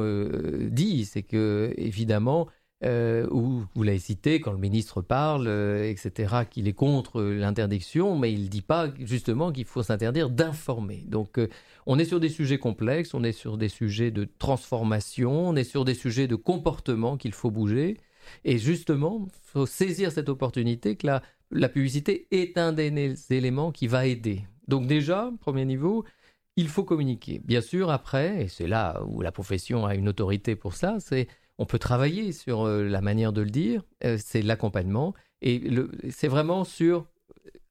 dit, 0.69 1.05
c'est 1.05 1.23
que, 1.23 1.73
évidemment, 1.77 2.47
euh, 2.85 3.27
où 3.31 3.63
vous 3.73 3.83
l'avez 3.83 3.99
cité, 3.99 4.39
quand 4.39 4.51
le 4.51 4.57
ministre 4.57 5.01
parle, 5.01 5.47
euh, 5.47 5.89
etc., 5.89 6.45
qu'il 6.49 6.67
est 6.67 6.73
contre 6.73 7.21
l'interdiction, 7.21 8.17
mais 8.17 8.31
il 8.31 8.43
ne 8.43 8.47
dit 8.47 8.61
pas 8.61 8.89
justement 8.99 9.51
qu'il 9.51 9.65
faut 9.65 9.83
s'interdire 9.83 10.29
d'informer. 10.29 11.03
Donc 11.07 11.39
euh, 11.39 11.47
on 11.85 11.97
est 11.99 12.05
sur 12.05 12.19
des 12.19 12.29
sujets 12.29 12.57
complexes, 12.57 13.13
on 13.13 13.23
est 13.23 13.31
sur 13.31 13.57
des 13.57 13.69
sujets 13.69 14.11
de 14.11 14.27
transformation, 14.37 15.49
on 15.49 15.55
est 15.55 15.63
sur 15.63 15.85
des 15.85 15.95
sujets 15.95 16.27
de 16.27 16.35
comportement 16.35 17.17
qu'il 17.17 17.33
faut 17.33 17.51
bouger. 17.51 17.97
Et 18.43 18.57
justement, 18.57 19.27
il 19.27 19.49
faut 19.51 19.65
saisir 19.65 20.11
cette 20.11 20.29
opportunité 20.29 20.95
que 20.95 21.07
la 21.07 21.21
la 21.51 21.69
publicité 21.69 22.27
est 22.31 22.57
un 22.57 22.73
des 22.73 23.15
éléments 23.33 23.71
qui 23.71 23.87
va 23.87 24.05
aider. 24.05 24.43
Donc 24.67 24.87
déjà, 24.87 25.31
premier 25.39 25.65
niveau, 25.65 26.05
il 26.57 26.67
faut 26.67 26.83
communiquer. 26.83 27.41
Bien 27.43 27.61
sûr, 27.61 27.89
après, 27.89 28.43
et 28.43 28.47
c'est 28.47 28.67
là 28.67 29.01
où 29.07 29.21
la 29.21 29.31
profession 29.31 29.85
a 29.85 29.95
une 29.95 30.09
autorité 30.09 30.55
pour 30.55 30.73
ça, 30.73 30.97
c'est 30.99 31.27
on 31.57 31.65
peut 31.65 31.79
travailler 31.79 32.31
sur 32.31 32.63
euh, 32.63 32.83
la 32.83 33.01
manière 33.01 33.33
de 33.33 33.41
le 33.41 33.49
dire, 33.49 33.83
euh, 34.03 34.17
c'est 34.19 34.41
l'accompagnement, 34.41 35.13
et 35.41 35.61
c'est 36.09 36.27
vraiment 36.27 36.63
sur 36.63 37.07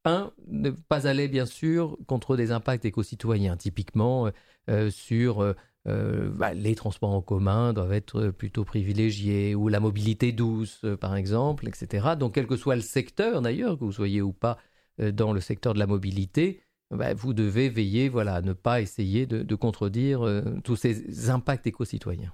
un, 0.04 0.32
ne 0.48 0.70
pas 0.70 1.06
aller 1.06 1.28
bien 1.28 1.46
sûr 1.46 1.96
contre 2.06 2.36
des 2.36 2.52
impacts 2.52 2.84
éco-citoyens, 2.84 3.56
typiquement 3.56 4.30
euh, 4.68 4.90
sur 4.90 5.54
bah, 5.86 6.54
les 6.54 6.74
transports 6.74 7.10
en 7.10 7.20
commun 7.20 7.72
doivent 7.72 7.92
être 7.92 8.28
plutôt 8.28 8.64
privilégiés, 8.64 9.54
ou 9.54 9.68
la 9.68 9.80
mobilité 9.80 10.32
douce 10.32 10.84
par 11.00 11.16
exemple, 11.16 11.68
etc. 11.68 12.08
Donc 12.18 12.34
quel 12.34 12.46
que 12.46 12.56
soit 12.56 12.76
le 12.76 12.82
secteur 12.82 13.42
d'ailleurs, 13.42 13.78
que 13.78 13.84
vous 13.84 13.92
soyez 13.92 14.22
ou 14.22 14.32
pas 14.32 14.58
dans 14.98 15.32
le 15.32 15.40
secteur 15.40 15.74
de 15.74 15.78
la 15.78 15.86
mobilité, 15.86 16.60
bah, 16.90 17.14
vous 17.14 17.34
devez 17.34 17.68
veiller 17.68 18.08
voilà, 18.08 18.36
à 18.36 18.42
ne 18.42 18.52
pas 18.52 18.80
essayer 18.80 19.26
de, 19.26 19.54
contredire 19.54 20.22
euh, 20.22 20.42
tous 20.62 20.76
ces 20.76 21.30
impacts 21.30 21.66
éco-citoyens. 21.66 22.32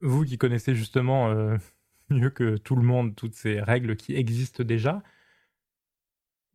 Vous 0.00 0.24
qui 0.24 0.38
connaissez 0.38 0.74
justement 0.74 1.30
euh, 1.30 1.56
mieux 2.10 2.30
que 2.30 2.56
tout 2.56 2.76
le 2.76 2.82
monde 2.82 3.14
toutes 3.14 3.34
ces 3.34 3.60
règles 3.60 3.96
qui 3.96 4.14
existent 4.14 4.64
déjà, 4.64 5.02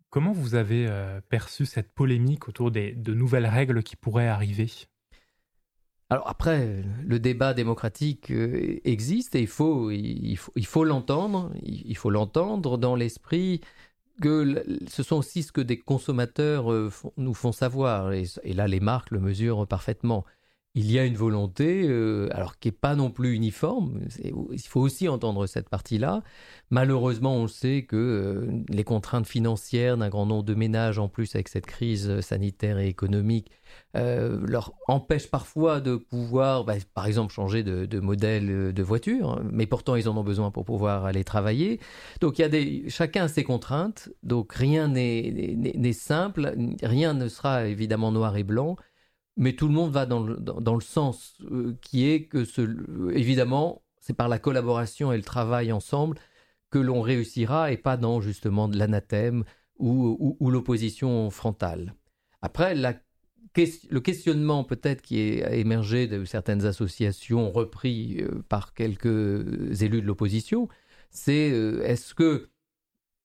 comment 0.09 0.31
vous 0.31 0.55
avez 0.55 0.87
euh, 0.87 1.21
perçu 1.29 1.65
cette 1.65 1.93
polémique 1.93 2.47
autour 2.47 2.71
des, 2.71 2.93
de 2.93 3.13
nouvelles 3.13 3.47
règles 3.47 3.83
qui 3.83 3.95
pourraient 3.95 4.27
arriver? 4.27 4.69
Alors 6.09 6.27
après, 6.27 6.83
le 7.05 7.19
débat 7.19 7.53
démocratique 7.53 8.33
existe 8.83 9.33
et 9.33 9.39
il 9.39 9.47
faut, 9.47 9.91
il 9.91 10.35
faut, 10.35 10.51
il 10.57 10.65
faut 10.65 10.83
l'entendre. 10.83 11.53
Il 11.63 11.95
faut 11.95 12.09
l'entendre 12.09 12.77
dans 12.77 12.95
l'esprit 12.95 13.61
que 14.21 14.63
ce 14.87 15.03
sont 15.03 15.17
aussi 15.17 15.43
ce 15.43 15.51
que 15.51 15.61
des 15.61 15.77
consommateurs 15.77 16.71
euh, 16.71 16.89
nous 17.17 17.33
font 17.33 17.51
savoir, 17.51 18.13
et, 18.13 18.25
là 18.45 18.67
les 18.67 18.79
marques 18.79 19.11
le 19.11 19.19
mesurent 19.19 19.67
parfaitement. 19.67 20.25
Il 20.73 20.89
y 20.89 20.99
a 20.99 21.05
une 21.05 21.17
volonté, 21.17 21.83
euh, 21.85 22.29
alors 22.31 22.57
qui 22.57 22.69
n'est 22.69 22.73
pas 22.73 22.95
non 22.95 23.11
plus 23.11 23.33
uniforme, 23.33 23.99
il 24.23 24.61
faut 24.61 24.79
aussi 24.79 25.09
entendre 25.09 25.45
cette 25.45 25.67
partie-là. 25.67 26.23
Malheureusement, 26.69 27.35
on 27.35 27.47
sait 27.47 27.83
que 27.83 27.97
euh, 27.97 28.63
les 28.69 28.85
contraintes 28.85 29.27
financières 29.27 29.97
d'un 29.97 30.07
grand 30.07 30.25
nombre 30.25 30.43
de 30.43 30.55
ménages, 30.55 30.97
en 30.97 31.09
plus 31.09 31.35
avec 31.35 31.49
cette 31.49 31.65
crise 31.65 32.21
sanitaire 32.21 32.79
et 32.79 32.87
économique, 32.87 33.51
euh, 33.97 34.39
leur 34.47 34.71
empêche 34.87 35.29
parfois 35.29 35.81
de 35.81 35.97
pouvoir, 35.97 36.63
bah, 36.63 36.75
par 36.93 37.07
exemple, 37.07 37.33
changer 37.33 37.61
de, 37.63 37.99
modèle 37.99 38.49
euh, 38.49 38.71
de 38.71 38.83
voiture, 38.83 39.41
mais 39.51 39.65
pourtant 39.65 39.95
ils 39.95 40.07
en 40.07 40.15
ont 40.15 40.23
besoin 40.23 40.49
pour 40.49 40.63
pouvoir 40.63 41.03
aller 41.05 41.25
travailler. 41.25 41.79
Donc 42.21 42.39
il 42.39 42.43
y 42.43 42.45
a 42.45 42.49
des, 42.49 42.85
chacun 42.87 43.25
a 43.25 43.27
ses 43.27 43.43
contraintes, 43.43 44.09
donc 44.23 44.53
rien 44.53 44.87
n'est 44.87 45.93
simple, 45.93 46.55
rien 46.81 47.13
ne 47.13 47.27
sera 47.27 47.67
évidemment 47.67 48.13
noir 48.13 48.37
et 48.37 48.43
blanc, 48.43 48.77
mais 49.37 49.53
tout 49.53 49.67
le 49.67 49.73
monde 49.73 49.91
va 49.91 50.05
dans 50.05 50.21
le, 50.21 50.37
dans, 50.37 50.75
le 50.75 50.81
sens 50.81 51.35
euh, 51.41 51.77
qui 51.81 52.07
est 52.09 52.25
que, 52.25 52.45
évidemment, 53.13 53.83
c'est 53.99 54.13
par 54.13 54.27
la 54.27 54.39
collaboration 54.39 55.11
et 55.11 55.17
le 55.17 55.23
travail 55.23 55.71
ensemble 55.71 56.17
que 56.69 56.79
l'on 56.79 57.01
réussira 57.01 57.71
et 57.71 57.77
pas 57.77 57.97
dans 57.97 58.21
justement 58.21 58.67
de 58.67 58.77
l'anathème 58.77 59.43
ou, 59.77 60.37
l'opposition 60.49 61.29
frontale. 61.31 61.95
Après, 62.41 62.75
le 62.75 63.99
questionnement 63.99 64.63
peut-être 64.63 65.01
qui 65.01 65.41
a 65.43 65.53
émergé 65.53 66.07
de 66.07 66.23
certaines 66.25 66.65
associations 66.65 67.51
repris 67.51 68.21
euh, 68.21 68.43
par 68.47 68.73
quelques 68.73 69.81
élus 69.81 70.01
de 70.01 70.07
l'opposition, 70.07 70.69
c'est 71.09 71.51
euh, 71.51 71.83
est-ce 71.83 72.13
que 72.13 72.49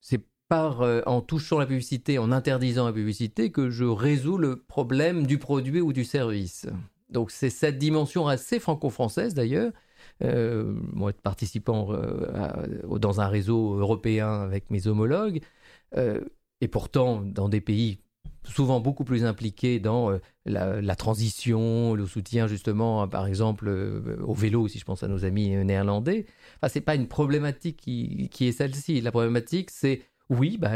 c'est 0.00 0.26
par 0.48 0.82
euh, 0.82 1.02
en 1.06 1.20
touchant 1.20 1.58
la 1.58 1.66
publicité, 1.66 2.18
en 2.18 2.32
interdisant 2.32 2.86
la 2.86 2.92
publicité, 2.92 3.50
que 3.50 3.70
je 3.70 3.84
résous 3.84 4.38
le 4.38 4.56
problème 4.56 5.26
du 5.26 5.38
produit 5.38 5.80
ou 5.80 5.92
du 5.92 6.04
service. 6.04 6.66
Donc 7.10 7.30
c'est 7.30 7.50
cette 7.50 7.78
dimension 7.78 8.26
assez 8.28 8.58
franco-française 8.58 9.34
d'ailleurs. 9.34 9.72
moi, 10.22 11.12
participant 11.12 11.92
dans 12.88 13.20
un 13.20 13.28
réseau 13.28 13.78
européen 13.78 14.42
avec 14.42 14.70
mes 14.70 14.88
homologues, 14.88 15.40
et 16.60 16.68
pourtant 16.68 17.22
dans 17.22 17.48
des 17.48 17.60
pays 17.60 18.00
souvent 18.48 18.80
beaucoup 18.80 19.04
plus 19.04 19.24
impliqués 19.24 19.80
dans 19.80 20.10
euh, 20.10 20.18
la, 20.44 20.96
transition, 20.96 21.94
le 21.94 22.06
soutien 22.06 22.46
justement, 22.46 23.06
par 23.08 23.26
exemple, 23.26 23.66
euh, 23.68 24.16
au 24.24 24.34
vélo, 24.34 24.68
si 24.68 24.78
je 24.78 24.84
pense 24.84 25.02
à 25.02 25.08
nos 25.08 25.24
amis 25.24 25.54
euh, 25.54 25.64
néerlandais. 25.64 26.26
Enfin, 26.56 26.68
c'est 26.72 26.80
pas 26.80 26.94
une 26.94 27.08
problématique 27.08 27.76
qui, 27.76 28.30
est 28.40 28.52
celle-ci. 28.52 29.00
La 29.00 29.10
problématique, 29.10 29.70
c'est 29.70 30.02
oui, 30.30 30.58
bah, 30.58 30.72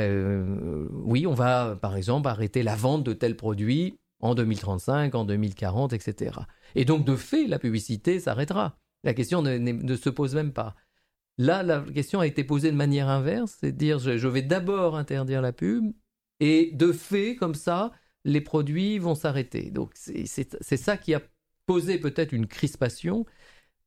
oui, 1.04 1.26
on 1.26 1.34
va 1.34 1.76
par 1.80 1.96
exemple 1.96 2.28
arrêter 2.28 2.62
la 2.62 2.76
vente 2.76 3.04
de 3.04 3.12
tels 3.12 3.36
produits 3.36 3.96
en 4.20 4.34
2035, 4.34 5.14
en 5.14 5.24
2040, 5.24 5.92
etc. 5.92 6.40
Et 6.74 6.84
donc, 6.84 7.04
de 7.04 7.16
fait, 7.16 7.46
la 7.46 7.58
publicité 7.58 8.20
s'arrêtera. 8.20 8.76
La 9.02 9.14
question 9.14 9.42
ne, 9.42 9.96
se 9.96 10.10
pose 10.10 10.34
même 10.34 10.52
pas. 10.52 10.74
Là, 11.38 11.62
la 11.62 11.80
question 11.80 12.20
a 12.20 12.26
été 12.26 12.44
posée 12.44 12.70
de 12.70 12.76
manière 12.76 13.08
inverse, 13.08 13.56
c'est 13.60 13.72
de 13.72 13.78
dire 13.78 13.98
je 13.98 14.28
vais 14.28 14.42
d'abord 14.42 14.96
interdire 14.96 15.40
la 15.40 15.52
pub, 15.52 15.92
et 16.38 16.70
de 16.74 16.92
fait, 16.92 17.34
comme 17.36 17.54
ça, 17.54 17.92
les 18.24 18.40
produits 18.42 18.98
vont 18.98 19.14
s'arrêter. 19.14 19.70
Donc 19.70 19.92
c'est 19.94 20.76
ça 20.76 20.96
qui 20.98 21.14
a 21.14 21.22
posé 21.66 21.98
peut-être 21.98 22.32
une 22.32 22.46
crispation. 22.46 23.24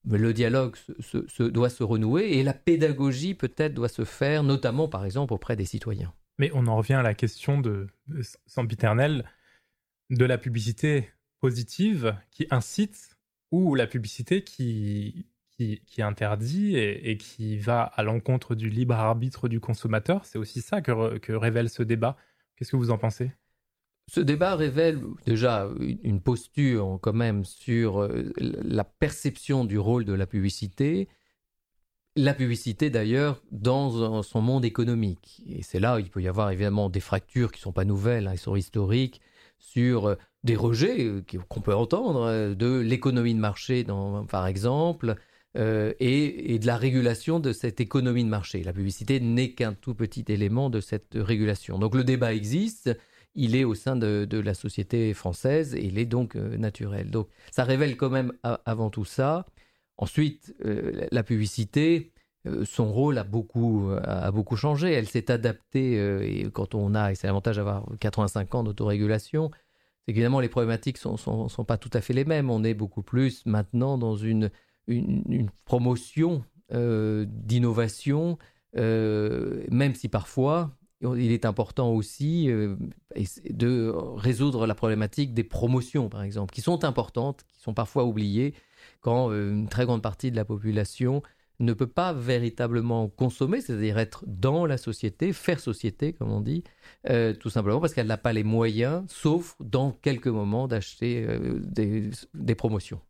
Le 0.05 0.33
dialogue 0.33 0.75
se, 0.75 1.43
doit 1.43 1.69
se 1.69 1.83
renouer 1.83 2.37
et 2.37 2.43
la 2.43 2.53
pédagogie 2.53 3.35
peut-être 3.35 3.73
doit 3.73 3.89
se 3.89 4.03
faire, 4.03 4.43
notamment 4.43 4.87
par 4.87 5.05
exemple 5.05 5.33
auprès 5.33 5.55
des 5.55 5.65
citoyens. 5.65 6.13
Mais 6.37 6.51
on 6.53 6.67
en 6.67 6.75
revient 6.75 6.95
à 6.95 7.03
la 7.03 7.13
question 7.13 7.61
de, 7.61 7.87
sempiternelle 8.45 9.23
de 10.09 10.25
la 10.25 10.37
publicité 10.37 11.09
positive 11.39 12.15
qui 12.31 12.47
incite 12.49 13.17
ou 13.51 13.75
la 13.75 13.87
publicité 13.87 14.43
qui, 14.43 15.27
qui, 15.57 16.01
interdit 16.01 16.75
et, 16.75 17.17
qui 17.17 17.57
va 17.57 17.83
à 17.83 18.03
l'encontre 18.03 18.55
du 18.55 18.69
libre 18.69 18.95
arbitre 18.95 19.47
du 19.47 19.59
consommateur. 19.59 20.25
C'est 20.25 20.39
aussi 20.39 20.61
ça 20.61 20.81
que 20.81 21.31
révèle 21.31 21.69
ce 21.69 21.83
débat. 21.83 22.17
Qu'est-ce 22.55 22.71
que 22.71 22.77
vous 22.77 22.91
en 22.91 22.97
pensez? 22.97 23.31
Ce 24.11 24.19
débat 24.19 24.55
révèle 24.55 25.01
déjà 25.25 25.69
une 26.03 26.21
posture 26.21 26.99
quand 27.01 27.13
même 27.13 27.45
sur 27.45 28.01
euh, 28.01 28.31
la 28.37 28.83
perception 28.83 29.65
du 29.65 29.79
rôle 29.79 30.05
de 30.05 30.13
la 30.13 30.27
publicité, 30.27 31.07
la 32.15 32.33
publicité 32.33 32.89
d'ailleurs 32.89 33.41
dans 33.51 34.21
son 34.21 34.41
monde 34.41 34.65
économique. 34.65 35.41
Et 35.47 35.63
c'est 35.63 35.79
là 35.79 35.95
où 35.95 35.99
il 35.99 36.09
peut 36.09 36.21
y 36.21 36.27
avoir 36.27 36.51
évidemment 36.51 36.89
des 36.89 36.99
fractures 36.99 37.51
qui 37.51 37.59
ne 37.59 37.63
sont 37.63 37.71
pas 37.71 37.85
nouvelles, 37.85 38.25
elles 38.25 38.33
hein, 38.33 38.37
sont 38.37 38.55
historiques, 38.55 39.21
sur 39.57 40.07
euh, 40.07 40.15
des 40.43 40.57
rejets 40.57 41.05
euh, 41.05 41.23
qu'on 41.47 41.61
peut 41.61 41.73
entendre 41.73 42.53
de 42.53 42.79
l'économie 42.79 43.33
de 43.33 43.39
marché 43.39 43.85
par 44.29 44.47
exemple, 44.47 45.15
et, 45.55 46.57
de 46.59 46.65
la 46.65 46.77
régulation 46.77 47.39
de 47.39 47.53
cette 47.53 47.79
économie 47.79 48.23
de 48.23 48.29
marché. 48.29 48.63
La 48.63 48.73
publicité 48.73 49.19
n'est 49.19 49.51
qu'un 49.51 49.73
tout 49.73 49.93
petit 49.93 50.25
élément 50.27 50.71
de 50.71 50.81
cette 50.81 51.13
régulation. 51.13 51.77
Donc 51.77 51.93
le 51.93 52.03
débat 52.03 52.33
existe, 52.33 52.89
il 53.35 53.55
est 53.55 53.63
au 53.63 53.75
sein 53.75 53.95
de, 53.95 54.39
la 54.39 54.53
société 54.53 55.13
française 55.13 55.75
et 55.75 55.83
il 55.85 55.97
est 55.97 56.05
donc 56.05 56.35
euh, 56.35 56.57
naturel. 56.57 57.09
Donc 57.09 57.29
ça 57.51 57.63
révèle 57.63 57.97
quand 57.97 58.09
même 58.09 58.33
avant 58.43 58.89
tout 58.89 59.05
ça. 59.05 59.45
Ensuite, 59.97 60.55
euh, 60.65 61.07
la 61.11 61.23
publicité, 61.23 62.11
euh, 62.47 62.65
son 62.65 62.91
rôle 62.91 63.17
a 63.17 63.23
beaucoup, 63.23 63.91
a 64.03 64.31
beaucoup 64.31 64.55
changé. 64.55 64.91
Elle 64.91 65.07
s'est 65.07 65.31
adaptée 65.31 65.95
et 66.39 66.49
quand 66.51 66.75
on 66.75 66.95
a, 66.95 67.11
et 67.11 67.15
c'est 67.15 67.27
l'avantage 67.27 67.57
d'avoir 67.57 67.85
85 67.99 68.55
ans 68.55 68.63
d'autorégulation, 68.63 69.51
c'est 70.05 70.13
qu'évidemment 70.13 70.39
les 70.39 70.49
problématiques 70.49 70.97
ne 71.05 71.17
sont, 71.17 71.47
sont, 71.47 71.65
pas 71.65 71.77
tout 71.77 71.91
à 71.93 72.01
fait 72.01 72.13
les 72.13 72.25
mêmes. 72.25 72.49
On 72.49 72.63
est 72.63 72.73
beaucoup 72.73 73.03
plus 73.03 73.45
maintenant 73.45 73.97
dans 73.97 74.15
une 74.15 74.51
une, 74.87 75.49
promotion 75.63 76.43
d'innovation, 76.69 78.37
même 78.73 79.95
si 79.95 80.09
parfois 80.09 80.75
il 81.03 81.31
est 81.31 81.45
important 81.45 81.91
aussi 81.91 82.49
euh, 82.49 82.75
de 83.49 83.93
résoudre 84.15 84.65
la 84.67 84.75
problématique 84.75 85.33
des 85.33 85.43
promotions, 85.43 86.09
par 86.09 86.23
exemple, 86.23 86.53
qui 86.53 86.61
sont 86.61 86.83
importantes, 86.83 87.43
qui 87.47 87.61
sont 87.61 87.73
parfois 87.73 88.05
oubliées 88.05 88.53
quand 89.01 89.31
une 89.31 89.67
très 89.67 89.85
grande 89.85 90.01
partie 90.01 90.31
de 90.31 90.35
la 90.35 90.45
population 90.45 91.21
ne 91.59 91.73
peut 91.73 91.87
pas 91.87 92.13
véritablement 92.13 93.07
consommer, 93.09 93.61
c'est-à-dire 93.61 93.97
être 93.97 94.23
dans 94.27 94.65
la 94.65 94.77
société, 94.77 95.33
faire 95.33 95.59
société, 95.59 96.13
comme 96.13 96.31
on 96.31 96.41
dit, 96.41 96.63
tout 97.39 97.49
simplement 97.49 97.79
parce 97.79 97.93
qu'elle 97.93 98.07
n'a 98.07 98.17
pas 98.17 98.33
les 98.33 98.43
moyens, 98.43 99.03
sauf 99.07 99.55
dans 99.59 99.91
quelques 99.91 100.27
moments, 100.27 100.67
d'acheter 100.67 101.27
des 102.33 102.55
promotions. 102.55 103.01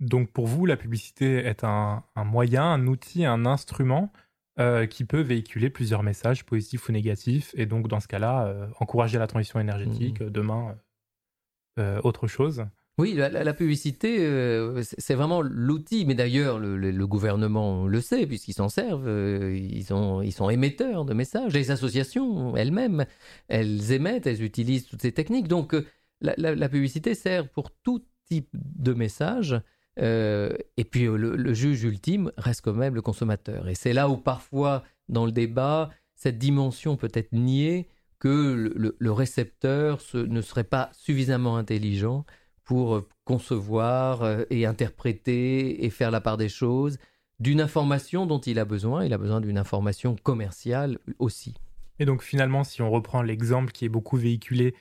Donc 0.00 0.30
pour 0.32 0.46
vous, 0.46 0.66
la 0.66 0.76
publicité 0.76 1.36
est 1.36 1.64
un, 1.64 2.04
moyen, 2.16 2.64
un 2.64 2.86
outil, 2.86 3.24
un 3.24 3.46
instrument 3.46 4.12
euh, 4.58 4.86
qui 4.86 5.04
peut 5.04 5.20
véhiculer 5.20 5.70
plusieurs 5.70 6.02
messages 6.02 6.44
positifs 6.44 6.88
ou 6.88 6.92
négatifs, 6.92 7.52
et 7.56 7.66
donc 7.66 7.88
dans 7.88 8.00
ce 8.00 8.08
cas-là, 8.08 8.46
euh, 8.46 8.66
encourager 8.80 9.18
la 9.18 9.26
transition 9.26 9.60
énergétique, 9.60 10.20
mmh. 10.20 10.30
demain, 10.30 10.76
euh, 11.78 12.00
autre 12.04 12.26
chose. 12.26 12.64
Oui, 12.96 13.14
la, 13.14 13.54
publicité, 13.54 14.24
euh, 14.24 14.80
c'est 14.84 15.16
vraiment 15.16 15.42
l'outil, 15.42 16.04
mais 16.06 16.14
d'ailleurs 16.14 16.60
le, 16.60 17.06
gouvernement 17.08 17.88
le 17.88 18.00
sait 18.00 18.24
puisqu'ils 18.24 18.52
s'en 18.52 18.68
servent, 18.68 19.08
ils, 19.08 19.92
ont, 19.92 20.22
ils 20.22 20.30
sont 20.30 20.48
émetteurs 20.48 21.04
de 21.04 21.12
messages, 21.12 21.52
les 21.52 21.72
associations 21.72 22.56
elles-mêmes, 22.56 23.04
elles 23.48 23.90
émettent, 23.90 24.28
elles 24.28 24.44
utilisent 24.44 24.86
toutes 24.86 25.02
ces 25.02 25.10
techniques, 25.10 25.48
donc 25.48 25.74
euh, 25.74 25.84
la, 26.20 26.68
publicité 26.68 27.16
sert 27.16 27.48
pour 27.48 27.72
tout 27.72 28.04
type 28.26 28.50
de 28.54 28.92
message, 28.92 29.60
et 29.96 30.84
puis 30.90 31.04
le, 31.04 31.54
juge 31.54 31.84
ultime 31.84 32.32
reste 32.36 32.62
quand 32.62 32.74
même 32.74 32.94
le 32.94 33.02
consommateur, 33.02 33.68
et 33.68 33.74
c'est 33.74 33.92
là 33.92 34.08
où 34.08 34.16
parfois 34.16 34.82
dans 35.08 35.26
le 35.26 35.32
débat, 35.32 35.90
cette 36.14 36.38
dimension 36.38 36.96
peut 36.96 37.10
être 37.12 37.32
niée 37.32 37.88
que 38.18 38.72
le, 38.98 39.12
récepteur 39.12 40.00
ne 40.14 40.40
serait 40.40 40.64
pas 40.64 40.90
suffisamment 40.92 41.56
intelligent 41.56 42.24
pour 42.64 42.94
euh, 42.94 43.08
concevoir 43.24 44.22
euh, 44.22 44.44
et 44.48 44.64
interpréter 44.64 45.84
et 45.84 45.90
faire 45.90 46.10
la 46.10 46.22
part 46.22 46.38
des 46.38 46.48
choses 46.48 46.98
d'une 47.38 47.60
information 47.60 48.24
dont 48.24 48.38
il 48.38 48.58
a 48.58 48.64
besoin. 48.64 49.04
Il 49.04 49.12
a 49.12 49.18
besoin 49.18 49.42
d'une 49.42 49.58
information 49.58 50.16
commerciale 50.16 50.98
aussi. 51.18 51.54
Et 51.98 52.06
donc 52.06 52.22
finalement, 52.22 52.64
si 52.64 52.80
on 52.80 52.90
reprend 52.90 53.20
l'exemple 53.20 53.72
qui 53.72 53.84
est 53.84 53.90
beaucoup 53.90 54.16
véhiculé, 54.16 54.74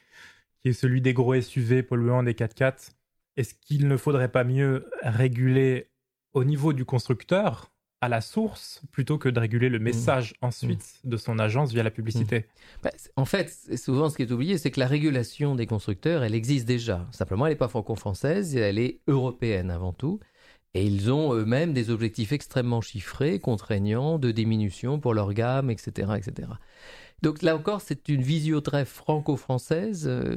qui 0.62 0.70
est 0.70 0.74
celui 0.74 1.01
des 1.01 1.13
gros 1.13 1.39
SUV 1.39 1.84
polluants 1.84 2.24
des 2.24 2.34
4x4, 2.34 2.91
est-ce 3.38 3.54
qu'il 3.54 3.88
ne 3.88 3.98
faudrait 3.98 4.32
pas 4.32 4.44
mieux 4.44 4.90
réguler 5.02 5.90
au 6.34 6.44
niveau 6.44 6.74
du 6.74 6.86
constructeur 6.86 7.72
à 8.02 8.10
la 8.10 8.20
source 8.20 8.82
plutôt 8.92 9.18
que 9.18 9.30
de 9.30 9.40
réguler 9.40 9.70
le 9.70 9.80
mmh. 9.80 9.84
message 9.84 10.34
ensuite 10.42 11.00
mmh. 11.04 11.10
de 11.10 11.18
son 11.18 11.40
agence 11.40 11.72
via 11.72 11.84
la 11.84 11.92
publicité? 11.92 12.40
Mmh. 12.40 12.44
Bah, 12.84 12.92
en 13.16 13.25
fait, 13.25 13.50
souvent 13.78 14.10
ce 14.10 14.18
qui 14.18 14.24
est 14.24 14.32
oublié, 14.32 14.58
c'est 14.58 14.72
que 14.72 14.80
la 14.80 14.88
régulation 14.88 15.56
des 15.56 15.66
constructeurs, 15.66 16.24
elle 16.24 16.36
existe 16.36 16.68
déjà. 16.68 17.08
Simplement, 17.12 17.46
elle 17.46 17.54
n'est 17.54 17.58
pas 17.58 17.70
franco-française, 17.70 18.56
elle 18.58 18.78
est 18.78 19.00
européenne 19.08 19.72
avant 19.72 19.94
tout. 19.94 20.20
Et 20.75 20.84
ils 20.86 21.12
ont 21.12 21.34
eux-mêmes 21.34 21.72
des 21.72 21.92
objectifs 21.92 22.32
extrêmement 22.32 22.82
chiffrés, 22.82 23.40
contraignants, 23.40 24.18
de 24.18 24.32
diminution 24.32 25.00
pour 25.00 25.13
leur 25.13 25.34
gamme, 25.34 25.70
etc. 25.70 26.13
etc. 26.18 26.50
Donc 27.22 27.42
là 27.42 27.56
encore, 27.56 27.80
c'est 27.80 28.10
une 28.10 28.22
visio 28.22 28.60
très 28.60 28.84
franco-française 28.84 30.08
euh, 30.08 30.36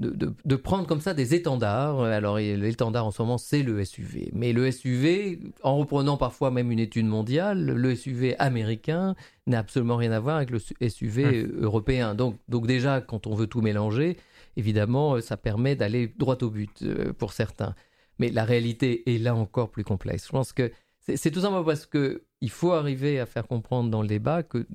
de 0.00 0.32
de, 0.44 0.56
prendre 0.56 0.86
comme 0.86 1.00
ça 1.00 1.12
des 1.14 1.34
étendards. 1.34 2.02
Alors, 2.02 2.38
l'étendard 2.38 3.06
en 3.06 3.10
ce 3.10 3.20
moment, 3.22 3.38
c'est 3.38 3.62
le 3.62 3.84
SUV. 3.84 4.30
Mais 4.32 4.52
le 4.52 4.70
SUV, 4.70 5.40
en 5.62 5.76
reprenant 5.76 6.16
parfois 6.16 6.50
même 6.50 6.70
une 6.70 6.78
étude 6.78 7.06
mondiale, 7.06 7.64
le 7.64 7.94
SUV 7.94 8.36
américain 8.38 9.16
n'a 9.46 9.58
absolument 9.58 9.96
rien 9.96 10.12
à 10.12 10.20
voir 10.20 10.36
avec 10.36 10.50
le 10.50 10.58
SUV 10.58 11.24
hum. 11.24 11.62
européen. 11.62 12.14
Donc, 12.14 12.36
donc 12.48 12.66
déjà, 12.66 13.00
quand 13.00 13.26
on 13.26 13.34
veut 13.34 13.46
tout 13.46 13.60
mélanger, 13.60 14.16
évidemment, 14.56 15.20
ça 15.20 15.36
permet 15.36 15.74
d'aller 15.74 16.12
droit 16.18 16.38
au 16.42 16.50
but 16.50 16.82
euh, 16.82 17.12
pour 17.12 17.32
certains. 17.32 17.74
Mais 18.18 18.30
la 18.30 18.44
réalité 18.44 19.14
est 19.14 19.18
là 19.18 19.34
encore 19.34 19.70
plus 19.70 19.84
complexe. 19.84 20.26
Je 20.26 20.32
pense 20.32 20.52
que 20.52 20.72
c'est 21.16 21.30
tout 21.30 21.40
simplement 21.40 21.64
parce 21.64 21.86
que 21.86 22.24
il 22.40 22.50
faut 22.50 22.72
arriver 22.72 23.18
à 23.18 23.26
faire 23.26 23.46
comprendre 23.46 23.90
dans 23.90 24.02
le 24.02 24.08
débat 24.08 24.42
que 24.42 24.66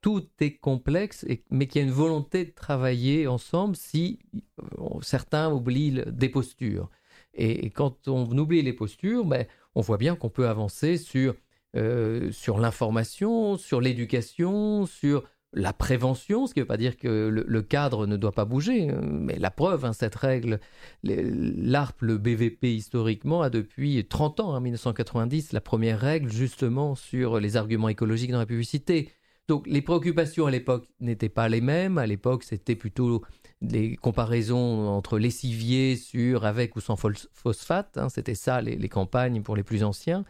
tout 0.00 0.26
est 0.40 0.56
complexe, 0.58 1.24
mais 1.50 1.66
qu'il 1.66 1.80
y 1.80 1.84
a 1.84 1.86
une 1.86 1.94
volonté 1.94 2.44
de 2.44 2.50
travailler 2.50 3.26
ensemble 3.26 3.76
si 3.76 4.18
euh, 4.60 5.00
certains 5.02 5.52
oublient 5.52 6.02
des 6.06 6.28
postures. 6.28 6.90
Et, 7.34 7.70
quand 7.70 8.08
on 8.08 8.26
oublie 8.36 8.62
les 8.62 8.72
postures, 8.72 9.24
ben, 9.24 9.46
on 9.74 9.80
voit 9.80 9.98
bien 9.98 10.16
qu'on 10.16 10.28
peut 10.28 10.48
avancer 10.48 10.98
sur, 10.98 11.34
euh, 11.76 12.30
sur 12.32 12.58
l'information, 12.58 13.56
sur 13.56 13.80
l'éducation, 13.80 14.86
sur 14.86 15.24
la 15.54 15.72
prévention, 15.72 16.46
ce 16.46 16.54
qui 16.54 16.60
ne 16.60 16.64
veut 16.64 16.68
pas 16.68 16.76
dire 16.76 16.96
que 16.96 17.28
le, 17.28 17.62
cadre 17.62 18.06
ne 18.06 18.16
doit 18.16 18.32
pas 18.32 18.44
bouger, 18.44 18.90
euh, 18.90 19.00
mais 19.02 19.38
la 19.38 19.50
preuve, 19.50 19.84
hein, 19.84 19.92
cette 19.92 20.14
règle, 20.16 20.60
l'ARP, 21.02 22.02
le 22.02 22.18
BVP 22.18 22.74
historiquement, 22.74 23.42
a 23.42 23.50
depuis 23.50 24.04
30 24.04 24.40
ans, 24.40 24.48
en 24.50 24.54
hein, 24.56 24.60
1990, 24.60 25.52
la 25.52 25.60
première 25.60 26.00
règle 26.00 26.30
justement 26.30 26.94
sur 26.94 27.40
les 27.40 27.56
arguments 27.56 27.88
écologiques 27.88 28.32
dans 28.32 28.38
la 28.38 28.46
publicité. 28.46 29.10
Donc 29.46 29.66
les 29.66 29.82
préoccupations 29.82 30.46
à 30.46 30.50
l'époque 30.50 30.86
n'étaient 31.00 31.28
pas 31.28 31.48
les 31.48 31.60
mêmes, 31.60 31.98
à 31.98 32.06
l'époque 32.06 32.44
c'était 32.44 32.76
plutôt 32.76 33.22
les 33.60 33.94
comparaisons 33.96 34.88
entre 34.88 35.18
lessiviers 35.18 35.96
sur 35.96 36.46
avec 36.46 36.76
ou 36.76 36.80
sans 36.80 36.96
phosphate, 36.96 37.98
hein, 37.98 38.08
c'était 38.08 38.34
ça 38.34 38.62
les 38.62 38.88
campagnes 38.88 39.42
pour 39.42 39.54
les 39.54 39.62
plus 39.62 39.84
anciens. 39.84 40.24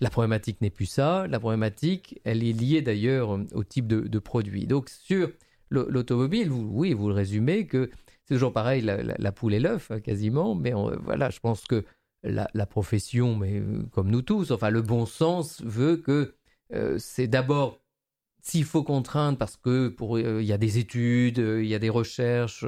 La 0.00 0.10
problématique 0.10 0.60
n'est 0.60 0.70
plus 0.70 0.86
ça. 0.86 1.26
La 1.28 1.38
problématique, 1.38 2.20
elle 2.24 2.42
est 2.42 2.52
liée 2.52 2.82
d'ailleurs 2.82 3.38
au 3.52 3.64
type 3.64 3.86
de, 3.86 4.18
produit. 4.18 4.66
Donc 4.66 4.88
sur 4.88 5.30
l'automobile, 5.70 6.50
oui, 6.50 6.92
vous 6.92 7.08
le 7.08 7.14
résumez 7.14 7.66
que 7.66 7.90
c'est 8.24 8.34
toujours 8.34 8.52
pareil, 8.52 8.80
la, 8.82 9.32
poule 9.32 9.54
et 9.54 9.60
l'œuf 9.60 9.90
hein, 9.90 10.00
quasiment. 10.00 10.54
Mais 10.54 10.72
voilà, 10.72 11.30
je 11.30 11.38
pense 11.40 11.64
que 11.64 11.84
la, 12.24 12.66
profession, 12.66 13.36
mais 13.36 13.60
euh, 13.60 13.82
comme 13.92 14.10
nous 14.10 14.22
tous, 14.22 14.50
enfin 14.50 14.70
le 14.70 14.82
bon 14.82 15.06
sens 15.06 15.62
veut 15.62 15.96
que 15.96 16.34
euh, 16.72 16.96
c'est 16.98 17.26
d'abord 17.28 17.80
s'il 18.40 18.64
faut 18.64 18.82
contraindre 18.82 19.38
parce 19.38 19.56
que 19.56 19.88
pour 19.88 20.16
euh, 20.16 20.42
il 20.42 20.46
y 20.46 20.52
a 20.52 20.58
des 20.58 20.78
études, 20.78 21.38
il 21.38 21.66
y 21.66 21.74
a 21.74 21.78
des 21.78 21.90
recherches, 21.90 22.64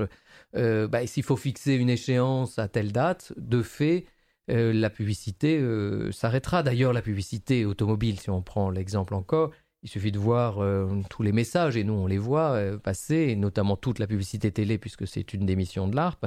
bah, 0.54 1.06
s'il 1.06 1.22
faut 1.22 1.36
fixer 1.36 1.74
une 1.74 1.90
échéance 1.90 2.58
à 2.58 2.68
telle 2.68 2.92
date, 2.92 3.32
de 3.36 3.62
fait, 3.62 4.06
euh, 4.48 4.72
la 4.72 4.90
publicité 4.90 5.58
euh, 5.58 6.12
s'arrêtera. 6.12 6.62
D'ailleurs, 6.62 6.92
la 6.92 7.02
publicité 7.02 7.64
automobile, 7.64 8.20
si 8.20 8.30
on 8.30 8.42
prend 8.42 8.70
l'exemple 8.70 9.14
encore, 9.14 9.50
il 9.82 9.88
suffit 9.88 10.12
de 10.12 10.18
voir 10.18 10.60
euh, 10.60 11.02
tous 11.10 11.22
les 11.22 11.32
messages, 11.32 11.76
et 11.76 11.84
nous 11.84 11.94
on 11.94 12.06
les 12.06 12.18
voit 12.18 12.78
passer, 12.78 13.34
notamment 13.36 13.76
toute 13.76 13.98
la 13.98 14.06
publicité 14.06 14.50
télé, 14.52 14.78
puisque 14.78 15.06
c'est 15.06 15.34
une 15.34 15.46
des 15.46 15.56
missions 15.56 15.88
de 15.88 15.96
l'ARP. 15.96 16.26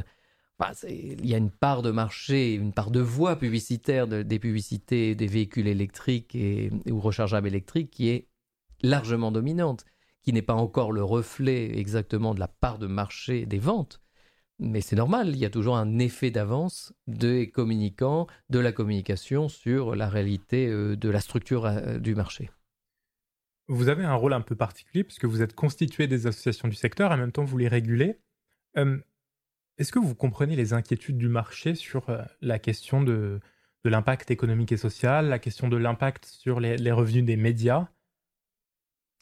il 0.88 1.25
y 1.25 1.34
a 1.34 1.38
une 1.38 1.51
part 1.51 1.82
de 1.82 1.91
marché, 1.91 2.53
une 2.53 2.73
part 2.73 2.91
de 2.91 2.99
voix 2.99 3.38
publicitaire 3.38 4.08
des 4.08 4.39
publicités 4.39 5.15
des 5.15 5.27
véhicules 5.27 5.67
électriques 5.67 6.38
ou 6.89 6.99
rechargeables 6.99 7.47
électriques 7.47 7.91
qui 7.91 8.10
est 8.10 8.27
largement 8.82 9.32
dominante, 9.32 9.86
qui 10.21 10.34
n'est 10.34 10.41
pas 10.41 10.53
encore 10.53 10.91
le 10.91 11.03
reflet 11.03 11.77
exactement 11.77 12.34
de 12.34 12.39
la 12.39 12.47
part 12.47 12.79
de 12.79 12.88
marché 12.88 13.45
des 13.45 13.60
ventes, 13.60 14.01
mais 14.60 14.82
c'est 14.82 14.95
normal, 14.95 15.30
il 15.30 15.38
y 15.38 15.45
a 15.45 15.50
toujours 15.50 15.78
un 15.78 16.00
effet 16.00 16.32
d'avance 16.32 16.93
des 17.08 17.50
communicants, 17.50 18.28
de 18.50 18.60
la 18.60 18.72
communication 18.72 19.48
sur 19.48 19.95
la 19.95 20.10
réalité 20.10 20.67
euh, 20.67 20.98
de 20.98 21.10
la 21.10 21.22
structure 21.22 21.65
euh, 21.65 21.98
du 21.98 22.13
marché. 22.13 22.50
Vous 23.67 23.88
avez 23.88 24.04
un 24.04 24.15
rôle 24.15 24.34
un 24.34 24.41
peu 24.41 24.56
particulier 24.56 25.04
puisque 25.04 25.26
vous 25.26 25.41
êtes 25.41 25.56
constitué 25.56 26.08
des 26.08 26.28
associations 26.28 26.67
du 26.67 26.76
secteur 26.76 27.12
en 27.12 27.17
même 27.17 27.32
temps 27.32 27.43
vous 27.43 27.58
les 27.58 27.67
régulez. 27.67 28.19
Est-ce 28.76 29.91
que 29.91 30.00
vous 30.00 30.15
comprenez 30.15 30.56
les 30.56 30.74
inquiétudes 30.74 31.17
du 31.17 31.30
marché 31.30 31.74
sur 31.74 32.10
euh, 32.10 32.22
la 32.41 32.60
question 32.60 33.02
de, 33.02 33.39
l'impact 33.86 34.30
économique 34.30 34.74
et 34.74 34.78
social, 34.78 35.28
la 35.30 35.39
question 35.39 35.69
de 35.69 35.78
l'impact 35.78 36.26
sur 36.26 36.60
les, 36.60 36.91
revenus 36.91 37.24
des 37.24 37.38
médias? 37.38 37.88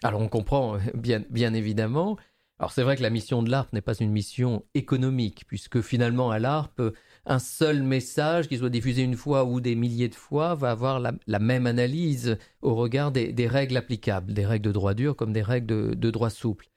Alors 0.04 0.21
on 0.21 0.30
comprend 0.30 0.78
bien, 0.95 1.23
bien 1.30 1.54
évidemment. 1.54 2.17
Alors 2.60 2.72
c'est 2.72 2.82
vrai 2.82 2.96
que 2.96 3.04
la 3.04 3.12
mission 3.12 3.43
de 3.43 3.52
l'ARP 3.52 3.72
n'est 3.74 3.82
pas 3.82 3.93
une 3.93 4.12
mission 4.12 4.65
économique, 4.74 5.46
puisque 5.48 5.82
finalement 5.82 6.32
à 6.32 6.39
l'ARP, 6.39 6.82
un 7.26 7.39
seul 7.39 7.84
message, 7.84 8.48
qui 8.48 8.58
soit 8.58 8.72
diffusé 8.72 9.04
une 9.04 9.15
fois 9.15 9.46
ou 9.46 9.62
des 9.62 9.76
milliers 9.76 10.10
de 10.10 10.15
fois, 10.15 10.56
va 10.56 10.72
avoir 10.72 11.00
la, 11.00 11.39
même 11.39 11.67
analyse 11.67 12.38
au 12.63 12.74
regard 12.74 13.12
des, 13.12 13.48
règles 13.48 13.78
applicables, 13.78 14.34
des 14.34 14.46
règles 14.46 14.65
de 14.65 14.72
droit 14.72 14.96
dur 14.96 15.15
comme 15.15 15.34
des 15.34 15.43
règles 15.43 15.96
de, 15.96 16.12
droit 16.12 16.32
souple. 16.32 16.67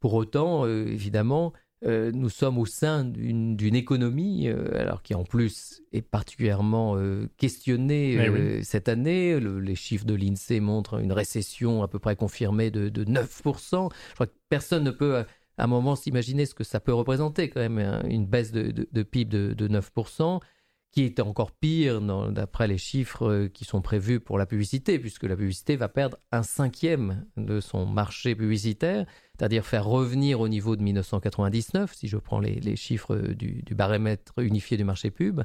Pour 0.00 0.14
autant, 0.14 0.64
euh, 0.64 0.86
évidemment, 0.86 1.52
euh, 1.86 2.10
nous 2.12 2.28
sommes 2.28 2.58
au 2.58 2.66
sein 2.66 3.04
d'une 3.04 3.74
économie, 3.74 4.48
euh, 4.48 4.80
alors 4.80 5.02
qui 5.02 5.14
en 5.14 5.24
plus 5.24 5.82
est 5.92 6.02
particulièrement 6.02 6.96
questionnée 7.36 8.62
cette 8.62 8.88
année. 8.88 9.38
les 9.40 9.74
chiffres 9.74 10.04
de 10.06 10.14
l'INSEE 10.14 10.60
montrent 10.60 11.00
une 11.00 11.12
récession 11.12 11.82
à 11.82 11.88
peu 11.88 11.98
près 11.98 12.16
confirmée 12.16 12.70
de, 12.70 12.88
de 12.88 13.04
9%. 13.04 13.90
Je 14.10 14.14
crois 14.14 14.26
que 14.26 14.32
personne 14.48 14.84
ne 14.84 14.90
peut 14.90 15.24
à 15.58 15.64
un 15.64 15.66
moment 15.66 15.96
s'imaginer 15.96 16.46
ce 16.46 16.54
que 16.54 16.64
ça 16.64 16.80
peut 16.80 16.94
représenter 16.94 17.50
quand 17.50 17.60
même, 17.60 17.78
hein, 17.78 18.02
une 18.08 18.26
baisse 18.26 18.52
de, 18.52 19.02
PIB 19.02 19.54
de, 19.54 19.68
9%, 19.68 20.40
qui 20.90 21.04
est 21.04 21.20
encore 21.20 21.52
pire 21.52 22.00
d'après 22.00 22.66
les 22.66 22.78
chiffres 22.78 23.28
euh, 23.28 23.48
qui 23.48 23.64
sont 23.64 23.82
prévus 23.82 24.20
pour 24.20 24.38
la 24.38 24.46
publicité, 24.46 24.98
puisque 24.98 25.24
la 25.24 25.36
publicité 25.36 25.76
va 25.76 25.88
perdre 25.88 26.16
un 26.32 26.42
cinquième 26.42 27.26
de 27.36 27.60
son 27.60 27.86
marché 27.86 28.34
publicitaire, 28.34 29.06
c'est-à-dire 29.36 29.66
faire 29.66 29.84
revenir 29.84 30.40
au 30.40 30.48
niveau 30.48 30.76
de 30.76 30.82
1999, 30.82 31.94
si 31.94 32.08
je 32.08 32.16
prends 32.16 32.40
les, 32.40 32.76
chiffres 32.76 33.16
du, 33.16 33.62
baromètre 33.74 34.32
unifié 34.38 34.76
du 34.76 34.84
marché 34.84 35.10
pub, 35.10 35.42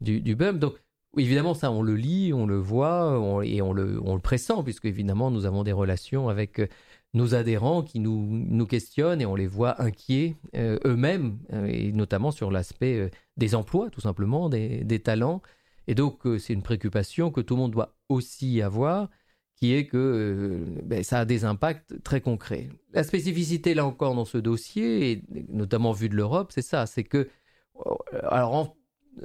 du, 0.00 0.20
du 0.20 0.36
BUM. 0.36 0.58
Donc, 0.58 0.74
Évidemment, 1.16 1.54
ça, 1.54 1.70
on 1.70 1.82
le 1.82 1.94
lit, 1.94 2.32
on 2.32 2.46
le 2.46 2.56
voit 2.56 3.42
et 3.44 3.62
on 3.62 3.72
le, 3.72 4.00
on 4.04 4.14
le 4.14 4.20
pressent, 4.20 4.62
puisque 4.64 4.86
évidemment, 4.86 5.30
nous 5.30 5.46
avons 5.46 5.62
des 5.62 5.72
relations 5.72 6.28
avec 6.28 6.58
euh, 6.58 6.66
nos 7.14 7.34
adhérents 7.34 7.82
qui 7.82 8.00
nous, 8.00 8.26
nous 8.28 8.66
questionnent 8.66 9.20
et 9.20 9.26
on 9.26 9.36
les 9.36 9.46
voit 9.46 9.80
inquiets 9.80 10.36
euh, 10.56 10.78
eux-mêmes, 10.84 11.38
euh, 11.52 11.66
et 11.66 11.92
notamment 11.92 12.32
sur 12.32 12.50
l'aspect 12.50 12.98
euh, 12.98 13.08
des 13.36 13.54
emplois, 13.54 13.88
tout 13.88 14.00
simplement, 14.00 14.48
des, 14.48 15.00
talents. 15.02 15.40
Et 15.86 15.94
donc, 15.94 16.22
c'est 16.38 16.52
une 16.52 16.62
préoccupation 16.62 17.30
que 17.30 17.40
tout 17.40 17.54
le 17.54 17.60
monde 17.60 17.72
doit 17.72 17.94
aussi 18.08 18.62
avoir, 18.62 19.10
qui 19.56 19.74
est 19.74 19.86
que 19.86 20.64
ben, 20.82 21.04
ça 21.04 21.20
a 21.20 21.24
des 21.24 21.44
impacts 21.44 22.02
très 22.02 22.20
concrets. 22.20 22.68
La 22.92 23.04
spécificité, 23.04 23.74
là 23.74 23.84
encore, 23.84 24.14
dans 24.14 24.24
ce 24.24 24.38
dossier, 24.38 25.12
et 25.12 25.22
notamment 25.50 25.92
vu 25.92 26.08
de 26.08 26.16
l'Europe, 26.16 26.52
c'est 26.52 26.62
ça, 26.62 26.86
c'est 26.86 27.04
que, 27.04 27.28
alors 28.28 28.76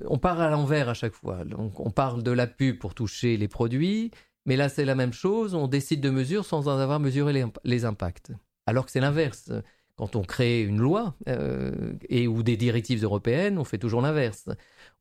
on 0.05 0.17
part 0.17 0.39
à 0.39 0.49
l'envers 0.49 0.89
à 0.89 0.93
chaque 0.93 1.13
fois. 1.13 1.45
Donc, 1.45 1.79
on 1.79 1.91
parle 1.91 2.23
de 2.23 2.31
la 2.31 2.47
pub 2.47 2.77
pour 2.77 2.93
toucher 2.93 3.37
les 3.37 3.47
produits, 3.47 4.11
mais 4.45 4.55
là, 4.55 4.69
c'est 4.69 4.85
la 4.85 4.95
même 4.95 5.13
chose. 5.13 5.53
On 5.53 5.67
décide 5.67 6.01
de 6.01 6.09
mesures 6.09 6.45
sans 6.45 6.67
en 6.67 6.77
avoir 6.77 6.99
mesuré 6.99 7.45
les, 7.63 7.85
impacts. 7.85 8.31
Alors 8.65 8.85
que 8.85 8.91
c'est 8.91 8.99
l'inverse. 8.99 9.51
Quand 9.95 10.15
on 10.15 10.23
crée 10.23 10.61
une 10.61 10.79
loi 10.79 11.15
euh, 11.27 11.93
et 12.07 12.27
ou 12.27 12.41
des 12.41 12.55
directives 12.55 13.03
européennes, 13.03 13.57
on 13.57 13.65
fait 13.65 13.77
toujours 13.77 14.01
l'inverse. 14.01 14.49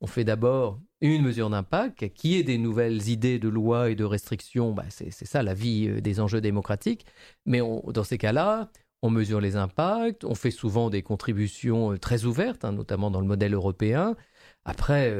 On 0.01 0.07
fait 0.07 0.25
d'abord 0.25 0.81
une 0.99 1.23
mesure 1.23 1.49
d'impact, 1.49 2.13
qui 2.13 2.35
est 2.35 2.43
des 2.43 2.57
nouvelles 2.57 3.07
idées 3.07 3.39
de 3.39 3.47
loi 3.47 3.89
et 3.89 3.95
de 3.95 4.03
restrictions. 4.03 4.73
Bah, 4.73 4.83
c'est 4.89 5.11
ça 5.11 5.41
la 5.41 5.53
vie 5.53 5.87
euh, 5.87 6.01
des 6.01 6.19
enjeux 6.19 6.41
démocratiques. 6.41 7.05
Mais 7.45 7.59
dans 7.59 8.03
ces 8.03 8.17
cas-là, 8.17 8.69
on 9.01 9.09
mesure 9.09 9.39
les 9.39 9.55
impacts, 9.55 10.25
on 10.25 10.35
fait 10.35 10.51
souvent 10.51 10.89
des 10.89 11.01
contributions 11.01 11.93
euh, 11.93 11.97
très 11.97 12.25
ouvertes, 12.25 12.65
hein, 12.65 12.73
notamment 12.73 13.09
dans 13.09 13.21
le 13.21 13.27
modèle 13.27 13.53
européen. 13.53 14.17
Après, 14.65 15.11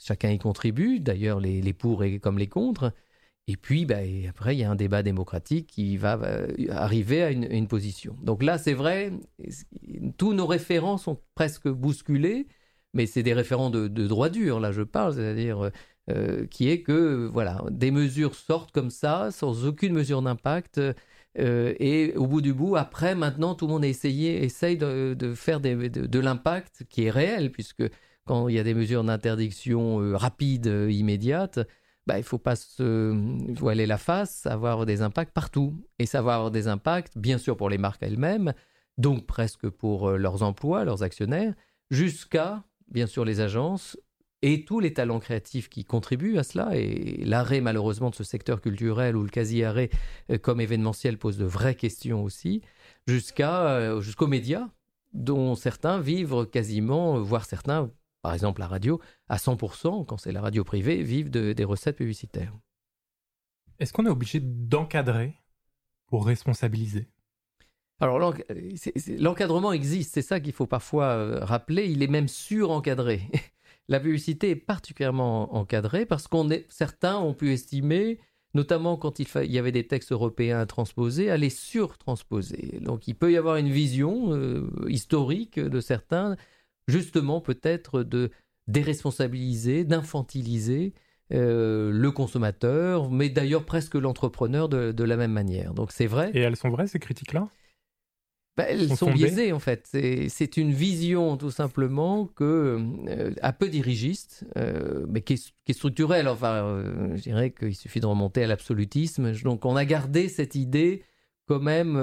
chacun 0.00 0.30
y 0.30 0.38
contribue, 0.38 1.00
d'ailleurs 1.00 1.40
les, 1.40 1.72
pour 1.72 2.04
et 2.04 2.20
comme 2.20 2.38
les 2.38 2.48
contre. 2.48 2.92
Et 3.48 3.56
puis, 3.56 3.86
bah, 3.86 3.98
après, 4.28 4.56
il 4.56 4.58
y 4.58 4.64
a 4.64 4.70
un 4.70 4.74
débat 4.74 5.02
démocratique 5.02 5.68
qui 5.68 5.96
va 5.96 6.18
arriver 6.70 7.22
à 7.22 7.30
une, 7.30 7.68
position. 7.68 8.16
Donc 8.22 8.42
là, 8.42 8.58
c'est 8.58 8.72
vrai, 8.74 9.12
tous 10.16 10.32
nos 10.34 10.46
référents 10.46 10.98
sont 10.98 11.20
presque 11.34 11.68
bousculés, 11.68 12.48
mais 12.92 13.06
c'est 13.06 13.22
des 13.22 13.34
référents 13.34 13.70
de, 13.70 13.88
droit 13.88 14.30
dur, 14.30 14.58
là 14.58 14.72
je 14.72 14.82
parle, 14.82 15.14
c'est-à-dire 15.14 15.70
euh, 16.10 16.46
qui 16.46 16.68
est 16.70 16.82
que 16.82 17.28
voilà, 17.32 17.64
des 17.70 17.90
mesures 17.90 18.34
sortent 18.36 18.70
comme 18.72 18.90
ça, 18.90 19.30
sans 19.32 19.66
aucune 19.66 19.92
mesure 19.92 20.22
d'impact. 20.22 20.80
Euh, 21.38 21.74
et 21.78 22.14
au 22.16 22.26
bout 22.26 22.40
du 22.40 22.52
bout, 22.54 22.76
après, 22.76 23.14
maintenant, 23.14 23.54
tout 23.54 23.66
le 23.66 23.72
monde 23.72 23.84
essayé, 23.84 24.44
essaye 24.44 24.76
de, 24.76 25.34
faire 25.34 25.60
de, 25.60 26.18
l'impact 26.18 26.84
qui 26.88 27.04
est 27.04 27.10
réel, 27.10 27.50
puisque 27.52 27.82
quand 28.24 28.48
il 28.48 28.54
y 28.56 28.58
a 28.58 28.64
des 28.64 28.74
mesures 28.74 29.04
d'interdiction 29.04 30.00
euh, 30.00 30.16
rapides, 30.16 30.66
immédiates, 30.88 31.60
bah, 32.06 32.18
il 32.18 32.24
faut 32.24 32.38
pas 32.38 32.56
se 32.56 33.12
voiler 33.52 33.86
la 33.86 33.98
face, 33.98 34.46
avoir 34.46 34.86
des 34.86 35.02
impacts 35.02 35.32
partout. 35.32 35.74
Et 35.98 36.06
ça 36.06 36.22
va 36.22 36.34
avoir 36.36 36.50
des 36.50 36.68
impacts, 36.68 37.18
bien 37.18 37.38
sûr, 37.38 37.56
pour 37.56 37.68
les 37.68 37.78
marques 37.78 38.02
elles-mêmes, 38.02 38.52
donc 38.98 39.26
presque 39.26 39.68
pour 39.68 40.12
leurs 40.12 40.42
emplois, 40.42 40.84
leurs 40.84 41.02
actionnaires, 41.02 41.54
jusqu'à, 41.90 42.64
bien 42.88 43.06
sûr, 43.06 43.24
les 43.24 43.40
agences 43.40 43.96
et 44.42 44.64
tous 44.64 44.80
les 44.80 44.92
talents 44.92 45.18
créatifs 45.18 45.68
qui 45.68 45.84
contribuent 45.84 46.38
à 46.38 46.42
cela. 46.42 46.76
Et 46.76 47.24
l'arrêt, 47.24 47.60
malheureusement, 47.60 48.10
de 48.10 48.14
ce 48.14 48.24
secteur 48.24 48.60
culturel 48.60 49.16
ou 49.16 49.22
le 49.22 49.28
quasi-arrêt 49.28 49.90
euh, 50.30 50.38
comme 50.38 50.60
événementiel 50.60 51.18
pose 51.18 51.38
de 51.38 51.44
vraies 51.44 51.74
questions 51.74 52.22
aussi, 52.22 52.62
jusqu'à, 53.06 53.68
euh, 53.68 54.00
jusqu'aux 54.00 54.26
médias, 54.26 54.68
dont 55.14 55.54
certains 55.54 56.00
vivent 56.00 56.46
quasiment, 56.46 57.18
voire 57.20 57.44
certains, 57.44 57.90
par 58.26 58.34
exemple 58.34 58.58
la 58.58 58.66
radio, 58.66 59.00
à 59.28 59.36
100%, 59.36 60.04
quand 60.04 60.16
c'est 60.16 60.32
la 60.32 60.40
radio 60.40 60.64
privée, 60.64 61.00
vivent 61.04 61.30
des 61.30 61.64
recettes 61.64 61.94
publicitaires. 61.94 62.52
Est-ce 63.78 63.92
qu'on 63.92 64.04
est 64.04 64.10
obligé 64.10 64.40
d'encadrer 64.40 65.36
pour 66.08 66.26
responsabiliser? 66.26 67.06
Alors 68.00 68.18
l'encadrement 68.18 69.72
existe, 69.72 70.12
c'est 70.12 70.22
ça 70.22 70.40
qu'il 70.40 70.54
faut 70.54 70.66
parfois 70.66 71.04
euh, 71.04 71.44
rappeler, 71.44 71.86
il 71.86 72.02
est 72.02 72.08
même 72.08 72.26
surencadré. 72.26 73.30
la 73.88 74.00
publicité 74.00 74.50
est 74.50 74.56
particulièrement 74.56 75.54
encadrée 75.54 76.04
parce 76.04 76.26
qu'on 76.26 76.50
est, 76.50 76.66
certains 76.68 77.18
ont 77.18 77.32
pu 77.32 77.52
estimer, 77.52 78.18
notamment 78.54 78.96
quand 78.96 79.20
il, 79.20 79.28
y 79.52 79.58
avait 79.60 79.70
des 79.70 79.86
textes 79.86 80.10
européens 80.10 80.58
à 80.58 80.66
transposer, 80.66 81.30
à 81.30 81.36
les 81.36 81.50
surtransposer. 81.50 82.80
Donc 82.80 83.06
il 83.06 83.14
peut 83.14 83.30
y 83.30 83.36
avoir 83.36 83.54
une 83.54 83.70
vision 83.70 84.32
euh, 84.32 84.68
historique 84.88 85.60
de 85.60 85.80
certains, 85.80 86.36
justement 86.88 87.40
peut-être 87.40 88.02
de 88.02 88.30
déresponsabiliser, 88.68 89.84
d'infantiliser 89.84 90.94
euh, 91.32 91.90
le 91.90 92.10
consommateur, 92.10 93.10
mais 93.10 93.28
d'ailleurs 93.28 93.64
presque 93.64 93.94
l'entrepreneur 93.94 94.68
de, 94.68 94.92
de, 94.92 95.04
la 95.04 95.16
même 95.16 95.32
manière. 95.32 95.74
Donc 95.74 95.92
c'est 95.92 96.06
vrai. 96.06 96.30
Et 96.34 96.40
elles 96.40 96.56
sont 96.56 96.70
vraies 96.70 96.86
ces 96.86 96.98
critiques-là? 96.98 97.48
Bah, 98.56 98.64
elles 98.68 98.96
sont, 98.96 99.10
biaisées 99.10 99.52
en 99.52 99.58
fait. 99.58 99.86
C'est 100.28 100.56
une 100.56 100.72
vision 100.72 101.36
tout 101.36 101.50
simplement 101.50 102.26
que 102.26 102.80
euh, 103.08 103.34
un 103.42 103.52
peu 103.52 103.68
dirigiste, 103.68 104.46
euh, 104.56 105.04
mais 105.10 105.20
qui 105.20 105.34
est, 105.34 105.72
structurelle. 105.72 106.26
Enfin, 106.26 106.64
euh, 106.64 107.16
je 107.16 107.22
dirais 107.22 107.50
qu'il 107.50 107.76
suffit 107.76 108.00
de 108.00 108.06
remonter 108.06 108.44
à 108.44 108.46
l'absolutisme. 108.46 109.32
Donc, 109.42 109.66
on 109.66 109.76
a 109.76 109.84
gardé 109.84 110.28
cette 110.28 110.54
idée 110.54 111.02
quand 111.46 111.60
même 111.60 111.94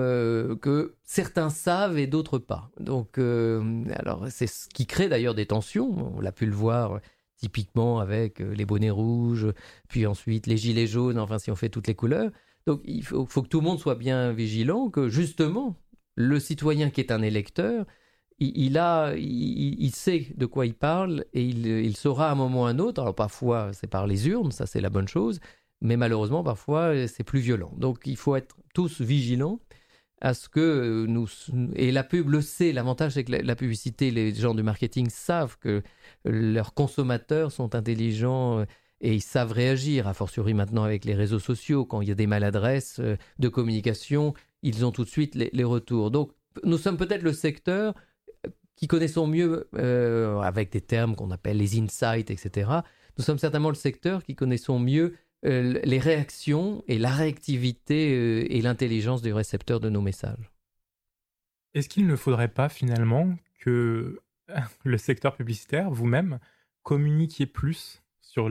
que 0.62 0.96
certains 1.04 1.50
savent 1.50 1.98
et 1.98 2.08
d'autres 2.08 2.40
pas. 2.40 2.72
Donc, 2.80 3.18
alors 3.18 4.28
c'est 4.30 4.48
ce 4.48 4.68
qui 4.70 4.86
crée 4.88 5.10
d'ailleurs 5.10 5.36
des 5.36 5.46
tensions. 5.46 6.16
On 6.16 6.22
l'a 6.22 6.32
pu 6.32 6.46
le 6.46 6.54
voir 6.54 7.00
typiquement 7.38 8.00
avec 8.00 8.40
les 8.40 8.66
bonnets 8.66 8.90
rouges, 8.90 9.48
puis 9.90 10.06
ensuite 10.06 10.48
les 10.48 10.58
gilets 10.58 10.88
jaunes. 10.88 11.20
Enfin, 11.20 11.40
si 11.40 11.52
on 11.52 11.56
fait 11.56 11.70
toutes 11.70 11.88
les 11.88 11.96
couleurs. 11.96 12.32
Donc, 12.66 12.82
il 12.86 13.04
faut, 13.04 13.26
que 13.26 13.48
tout 13.48 13.60
le 13.60 13.66
monde 13.66 13.80
soit 13.80 13.96
bien 13.96 14.32
vigilant 14.32 14.90
que 14.90 15.10
justement 15.10 15.76
le 16.16 16.40
citoyen 16.40 16.90
qui 16.90 17.02
est 17.02 17.12
un 17.12 17.22
électeur, 17.22 17.86
il, 18.40 18.78
a, 18.78 19.14
il, 19.16 19.92
sait 19.96 20.28
de 20.36 20.46
quoi 20.46 20.66
il 20.66 20.74
parle 20.74 21.26
et 21.34 21.44
il, 21.44 21.96
saura 21.96 22.30
à 22.30 22.32
un 22.32 22.36
moment 22.36 22.64
ou 22.64 22.66
à 22.66 22.70
un 22.70 22.80
autre. 22.80 23.02
Alors 23.02 23.16
parfois 23.16 23.72
c'est 23.74 23.88
par 23.88 24.08
les 24.08 24.28
urnes, 24.28 24.52
ça 24.52 24.66
c'est 24.66 24.82
la 24.82 24.90
bonne 24.90 25.08
chose, 25.08 25.40
mais 25.84 25.98
malheureusement 25.98 26.44
parfois 26.44 27.08
c'est 27.08 27.24
plus 27.24 27.40
violent. 27.40 27.72
Donc 27.78 28.02
il 28.06 28.18
faut 28.18 28.36
être 28.36 28.56
tous 28.74 29.02
vigilants 29.02 29.60
à 30.22 30.34
ce 30.34 30.50
que 30.50 31.06
nous 31.08 31.28
et 31.76 31.92
la 31.92 32.04
pub 32.04 32.30
le 32.30 32.42
sait. 32.42 32.72
L'avantage 32.72 33.14
c'est 33.14 33.24
que 33.24 33.34
la, 33.34 33.56
publicité, 33.56 34.10
les 34.10 34.34
gens 34.34 34.56
du 34.56 34.64
marketing 34.64 35.10
savent 35.10 35.58
que 35.60 35.84
leurs 36.26 36.74
consommateurs 36.74 37.52
sont 37.52 37.76
intelligents 37.76 38.60
euh, 38.60 38.66
et 39.04 39.14
ils 39.14 39.22
savent 39.22 39.52
réagir, 39.52 40.08
a 40.08 40.14
fortiori 40.14 40.54
maintenant 40.54 40.84
avec 40.84 41.04
les 41.04 41.14
réseaux 41.14 41.40
sociaux, 41.40 41.86
quand 41.86 42.02
il 42.02 42.08
y 42.08 42.12
a 42.12 42.16
des 42.16 42.26
maladresses 42.26 43.00
euh, 43.00 43.18
de 43.38 43.50
communication, 43.50 44.34
ils 44.62 44.86
ont 44.86 44.92
tout 44.92 45.04
de 45.04 45.10
suite 45.10 45.36
les, 45.36 45.64
retours. 45.66 46.10
Donc, 46.10 46.32
nous 46.64 46.78
sommes 46.78 46.96
peut-être 46.96 47.22
le 47.22 47.34
secteur 47.34 47.94
qui 48.78 48.88
connaissons 48.88 49.28
mieux, 49.28 49.70
euh, 49.76 50.40
avec 50.40 50.72
des 50.72 50.80
termes 50.80 51.18
qu'on 51.18 51.32
appelle 51.32 51.58
les 51.58 51.80
insights, 51.80 52.32
etc. 52.32 52.72
Nous 53.18 53.24
sommes 53.24 53.38
certainement 53.38 53.70
le 53.70 53.76
secteur 53.76 54.24
qui 54.24 54.36
connaissons 54.36 54.80
mieux 54.80 55.16
euh, 55.46 55.80
les 55.84 56.00
réactions 56.00 56.84
et 56.88 56.98
la 56.98 57.12
réactivité 57.12 58.16
euh, 58.16 58.46
et 58.50 58.62
l'intelligence 58.62 59.22
du 59.22 59.34
récepteur 59.34 59.80
de 59.80 59.90
nos 59.90 60.02
messages. 60.02 60.52
Est-ce 61.74 61.90
qu'il 61.90 62.08
ne 62.08 62.16
faudrait 62.16 62.54
pas 62.54 62.70
finalement 62.70 63.36
que 63.60 64.20
le 64.84 64.98
secteur 64.98 65.36
publicitaire, 65.36 65.90
vous-même, 65.90 66.40
communiquiez 66.84 67.46
plus 67.46 68.04
sur 68.22 68.50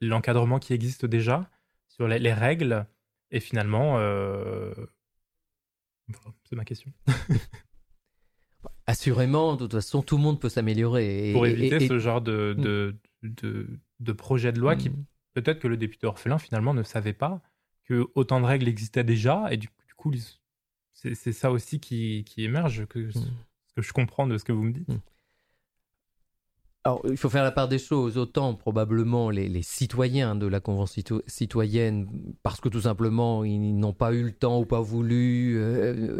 l'encadrement 0.00 0.58
qui 0.58 0.72
existe 0.72 1.06
déjà, 1.06 1.50
sur 1.88 2.08
les, 2.08 2.32
règles, 2.32 2.86
et 3.30 3.40
finalement 3.40 3.98
c'est 6.44 6.56
ma 6.56 6.64
question. 6.64 6.92
Assurément, 8.86 9.54
de 9.54 9.60
toute 9.60 9.72
façon, 9.72 10.02
tout 10.02 10.16
le 10.16 10.22
monde 10.22 10.40
peut 10.40 10.48
s'améliorer. 10.48 11.32
Pour 11.32 11.46
éviter 11.46 11.86
ce 11.86 11.98
genre 11.98 12.22
de, 12.22 12.54
mm. 12.56 12.62
de, 12.62 12.96
de, 13.22 13.80
de, 14.00 14.12
projet 14.12 14.50
de 14.50 14.58
loi 14.58 14.76
qui, 14.76 14.88
mm. 14.90 15.04
Peut-être 15.42 15.60
que 15.60 15.68
le 15.68 15.76
député 15.76 16.06
orphelin, 16.06 16.38
finalement, 16.38 16.74
ne 16.74 16.82
savait 16.82 17.12
pas 17.12 17.40
que 17.84 18.08
autant 18.14 18.40
de 18.40 18.46
règles 18.46 18.68
existaient 18.68 19.04
déjà. 19.04 19.46
Et 19.50 19.56
du, 19.56 19.68
coup, 19.96 20.12
c'est 20.92 21.32
ça 21.32 21.50
aussi 21.50 21.80
qui, 21.80 22.24
qui 22.24 22.44
émerge, 22.44 22.86
que, 22.86 22.98
mm. 22.98 23.12
ce 23.12 23.74
que 23.74 23.82
je 23.82 23.92
comprends 23.92 24.26
de 24.26 24.38
ce 24.38 24.44
que 24.44 24.52
vous 24.52 24.64
me 24.64 24.72
dites. 24.72 24.90
Alors, 26.84 27.02
il 27.10 27.16
faut 27.16 27.28
faire 27.28 27.42
la 27.42 27.50
part 27.50 27.68
des 27.68 27.78
choses. 27.78 28.16
Autant 28.16 28.54
probablement 28.54 29.30
les, 29.30 29.62
citoyens 29.62 30.34
de 30.34 30.46
la 30.46 30.60
Convention 30.60 31.20
citoyenne, 31.26 32.08
parce 32.42 32.60
que 32.60 32.68
tout 32.68 32.82
simplement 32.82 33.44
ils 33.44 33.76
n'ont 33.76 33.92
pas 33.92 34.12
eu 34.14 34.22
le 34.22 34.32
temps 34.32 34.60
ou 34.60 34.64
pas 34.64 34.80
voulu 34.80 35.58
euh, 35.58 36.18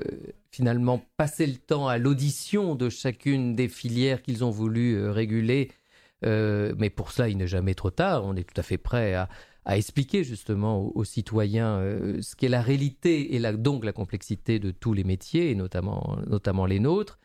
finalement 0.50 1.02
passer 1.16 1.46
le 1.46 1.56
temps 1.56 1.88
à 1.88 1.96
l'audition 1.96 2.74
de 2.74 2.90
chacune 2.90 3.54
des 3.54 3.68
filières 3.68 4.20
qu'ils 4.20 4.44
ont 4.44 4.50
voulu 4.50 4.94
euh, 4.94 5.10
réguler. 5.10 5.70
Euh, 6.24 6.74
mais 6.76 6.90
pour 6.90 7.12
cela, 7.12 7.28
il 7.28 7.36
n'est 7.36 7.46
jamais 7.46 7.74
trop 7.74 7.90
tard. 7.90 8.24
On 8.24 8.34
est 8.36 8.44
tout 8.44 8.58
à 8.60 8.62
fait 8.62 8.78
prêt 8.78 9.14
à, 9.14 9.28
expliquer 9.66 10.24
justement 10.24 10.80
aux, 10.96 11.04
citoyens 11.04 11.82
ce 12.22 12.34
qu'est 12.34 12.48
la 12.48 12.62
réalité 12.62 13.34
et 13.36 13.52
donc 13.52 13.84
la 13.84 13.92
complexité 13.92 14.58
de 14.58 14.70
tous 14.70 14.94
les 14.94 15.04
métiers, 15.04 15.54
notamment, 15.54 16.16
les 16.66 16.80
nôtres. 16.80 17.18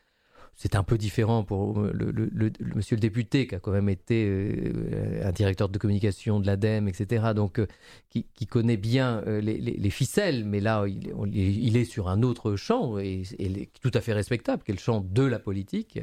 C'est 0.56 0.76
un 0.76 0.84
peu 0.84 0.98
différent 0.98 1.44
pour 1.44 1.80
le, 1.80 2.52
monsieur 2.76 2.96
le 2.96 3.00
député 3.00 3.48
qui 3.48 3.56
a 3.56 3.60
quand 3.60 3.72
même 3.72 3.90
été 3.90 4.28
euh, 4.28 5.28
un 5.28 5.32
directeur 5.32 5.68
de 5.68 5.78
communication 5.80 6.40
de 6.40 6.46
l'ADEME, 6.46 6.88
etc. 6.88 7.32
Donc, 7.36 7.60
euh, 7.60 7.68
qui, 8.10 8.48
connaît 8.48 8.78
bien 8.78 9.24
euh, 9.26 9.42
les, 9.42 9.90
ficelles, 9.90 10.46
mais 10.46 10.60
là, 10.60 10.86
il, 10.88 11.76
est 11.76 11.86
sur 11.86 12.08
un 12.08 12.22
autre 12.22 12.56
champ 12.56 13.00
et, 13.00 13.24
et 13.40 13.70
tout 13.82 13.92
à 13.96 14.02
fait 14.02 14.14
respectable, 14.14 14.64
qui 14.64 14.72
est 14.72 14.76
le 14.76 14.80
champ 14.80 15.02
de 15.02 15.24
la 15.24 15.40
politique. 15.40 16.00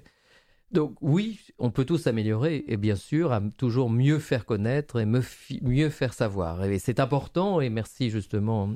Donc 0.72 0.96
oui, 1.00 1.40
on 1.58 1.70
peut 1.70 1.84
tous 1.84 1.98
s'améliorer 1.98 2.64
et 2.68 2.76
bien 2.76 2.96
sûr 2.96 3.32
à 3.32 3.40
toujours 3.56 3.90
mieux 3.90 4.18
faire 4.18 4.46
connaître 4.46 5.00
et 5.00 5.06
mieux 5.06 5.90
faire 5.90 6.14
savoir. 6.14 6.64
Et 6.64 6.78
c'est 6.78 7.00
important 7.00 7.60
et 7.60 7.70
merci 7.70 8.10
justement 8.10 8.72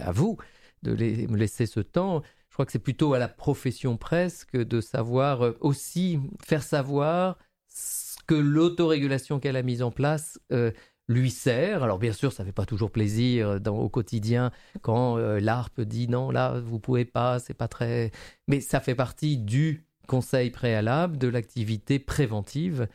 à 0.00 0.12
vous 0.12 0.36
de 0.82 0.92
me 0.92 1.36
laisser 1.36 1.66
ce 1.66 1.80
temps 1.80 2.22
crois 2.58 2.66
que 2.66 2.72
c'est 2.72 2.80
plutôt 2.80 3.14
à 3.14 3.20
la 3.20 3.28
profession 3.28 3.96
presque 3.96 4.56
de 4.56 4.80
savoir 4.80 5.42
euh, 5.44 5.56
aussi 5.60 6.18
faire 6.44 6.64
savoir 6.64 7.38
que 8.26 8.34
l'autorégulation 8.34 9.38
qu'elle 9.38 9.54
a 9.54 9.62
mise 9.62 9.80
en 9.80 9.92
place 9.92 10.40
lui 11.06 11.30
sert. 11.30 11.84
Alors 11.84 12.00
bien 12.00 12.12
sûr, 12.12 12.32
ça 12.32 12.42
ne 12.42 12.48
fait 12.48 12.52
pas 12.52 12.66
toujours 12.66 12.90
plaisir 12.90 13.60
au 13.64 13.88
quotidien 13.88 14.50
quand 14.82 15.16
l'ARP 15.16 15.82
dit 15.82 16.08
non, 16.08 16.32
là, 16.32 16.60
vous 16.60 16.80
pouvez 16.80 17.04
pas, 17.04 17.38
c'est 17.38 17.54
pas 17.54 17.68
très... 17.68 18.10
Mais 18.48 18.60
ça 18.60 18.80
fait 18.80 18.96
partie 18.96 19.38
du 19.38 19.87
conseil 20.08 20.50
préalable, 20.50 21.18
de 21.18 21.28
l'activité 21.28 22.00
préventive. 22.00 22.88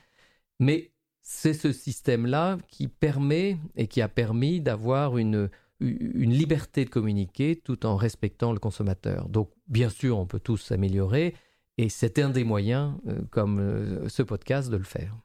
Mais 0.60 0.91
c'est 1.21 1.54
ce 1.54 1.71
système-là 1.71 2.58
qui 2.67 2.89
permet 2.89 3.58
et 3.78 3.88
qui 3.88 4.02
a 4.02 4.10
permis 4.10 4.60
d'avoir 4.60 5.17
une, 5.17 5.49
une 5.80 6.34
liberté 6.34 6.84
de 6.84 6.89
communiquer 6.89 7.56
tout 7.56 7.86
en 7.86 7.95
respectant 7.95 8.52
le 8.52 8.60
consommateur. 8.60 9.30
Donc, 9.30 9.49
bien 9.67 9.89
sûr, 9.89 10.17
on 10.17 10.26
peut 10.26 10.41
tous 10.41 10.58
s'améliorer 10.58 11.36
et 11.78 11.89
c'est 11.89 12.19
un 12.19 12.30
des 12.30 12.43
moyens, 12.43 12.93
euh, 13.08 13.21
comme 13.32 13.60
euh, 13.60 14.10
ce 14.10 14.21
podcast, 14.21 14.69
de 14.69 14.78
le 14.78 14.84
faire. 14.84 15.15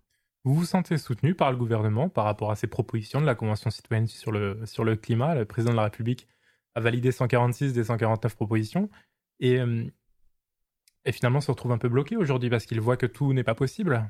Vous 0.45 0.55
vous 0.55 0.65
sentez 0.65 0.97
soutenu 0.97 1.35
par 1.35 1.51
le 1.51 1.59
gouvernement 1.59 2.09
par 2.09 2.25
rapport 2.25 2.51
à 2.51 2.57
ces 2.57 2.69
propositions 2.69 3.21
de 3.21 3.27
la 3.27 3.35
Convention 3.35 3.71
citoyenne 3.71 4.07
sur 4.07 4.33
le, 4.33 4.61
sur 4.65 4.85
le 4.85 4.97
climat? 4.97 5.35
Le 5.35 5.45
président 5.45 5.73
de 5.73 5.77
la 5.77 5.85
République 5.85 6.27
a 6.75 6.81
validé 6.81 7.13
146 7.13 7.73
des 7.73 7.85
149 7.85 8.35
propositions 8.35 8.89
et, 9.41 9.59
euh, 9.59 9.85
et 11.05 11.13
finalement 11.13 11.41
se 11.41 11.51
retrouve 11.51 11.73
un 11.73 11.79
peu 11.79 11.89
bloqué 11.89 12.17
aujourd'hui 12.17 12.51
parce 12.51 12.67
qu'il 12.67 12.81
voit 12.81 12.97
que 12.97 13.07
tout 13.07 13.33
n'est 13.33 13.45
pas 13.45 13.55
possible 13.55 14.09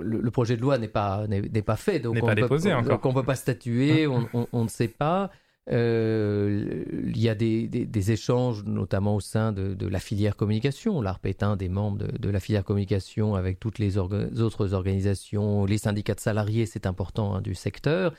le, 0.00 0.30
projet 0.30 0.56
de 0.56 0.62
loi 0.62 0.78
n'est 0.78 0.88
pas, 0.88 1.26
n'est, 1.26 1.62
pas 1.62 1.76
fait, 1.76 1.98
donc 1.98 2.16
on, 2.22 2.26
on 2.26 2.34
ne 2.34 3.14
peut 3.14 3.22
pas 3.22 3.34
statuer, 3.34 4.06
on, 4.06 4.28
on, 4.52 4.64
ne 4.64 4.68
sait 4.68 4.88
pas. 4.88 5.30
Euh, 5.70 6.84
il 7.06 7.18
y 7.18 7.28
a 7.28 7.34
des, 7.34 7.66
des, 7.68 8.12
échanges, 8.12 8.64
notamment 8.64 9.16
au 9.16 9.20
sein 9.20 9.52
de, 9.52 9.74
de 9.74 9.86
la 9.86 9.98
filière 9.98 10.36
communication. 10.36 11.00
L'ARP 11.00 11.26
est 11.26 11.42
un 11.42 11.56
des 11.56 11.70
membres 11.70 11.98
de, 11.98 12.18
de 12.18 12.30
la 12.30 12.40
filière 12.40 12.64
communication 12.64 13.34
avec 13.34 13.58
toutes 13.58 13.78
les 13.78 13.96
autres 13.96 14.74
organisations, 14.74 15.64
les 15.64 15.78
syndicats 15.78 16.14
de 16.14 16.20
salariés, 16.20 16.66
c'est 16.66 16.86
important, 16.86 17.34
hein, 17.34 17.40
du 17.40 17.54
secteur. 17.54 18.12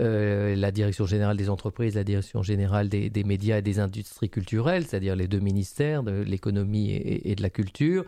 Euh, 0.00 0.56
la 0.56 0.72
direction 0.72 1.06
générale 1.06 1.36
des 1.36 1.50
entreprises, 1.50 1.94
la 1.94 2.04
direction 2.04 2.42
générale 2.42 2.88
des, 2.88 3.24
médias 3.24 3.58
et 3.58 3.62
des 3.62 3.78
industries 3.78 4.30
culturelles, 4.30 4.86
c'est-à-dire 4.86 5.14
les 5.14 5.28
deux 5.28 5.38
ministères 5.38 6.02
de 6.02 6.22
l'économie 6.22 6.90
et, 6.90 7.34
de 7.34 7.42
la 7.42 7.50
culture, 7.50 8.04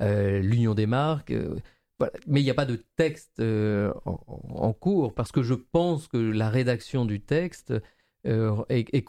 euh, 0.00 0.40
l'union 0.40 0.74
des 0.74 0.86
marques. 0.86 1.30
Euh, 1.30 1.56
mais 2.26 2.40
il 2.40 2.44
n'y 2.44 2.50
a 2.50 2.54
pas 2.54 2.66
de 2.66 2.84
texte 2.96 3.40
en, 3.40 4.72
cours 4.72 5.14
parce 5.14 5.30
que 5.30 5.42
je 5.42 5.54
pense 5.54 6.08
que 6.08 6.16
la 6.16 6.50
rédaction 6.50 7.04
du 7.04 7.20
texte 7.20 7.72
est, 8.24 9.08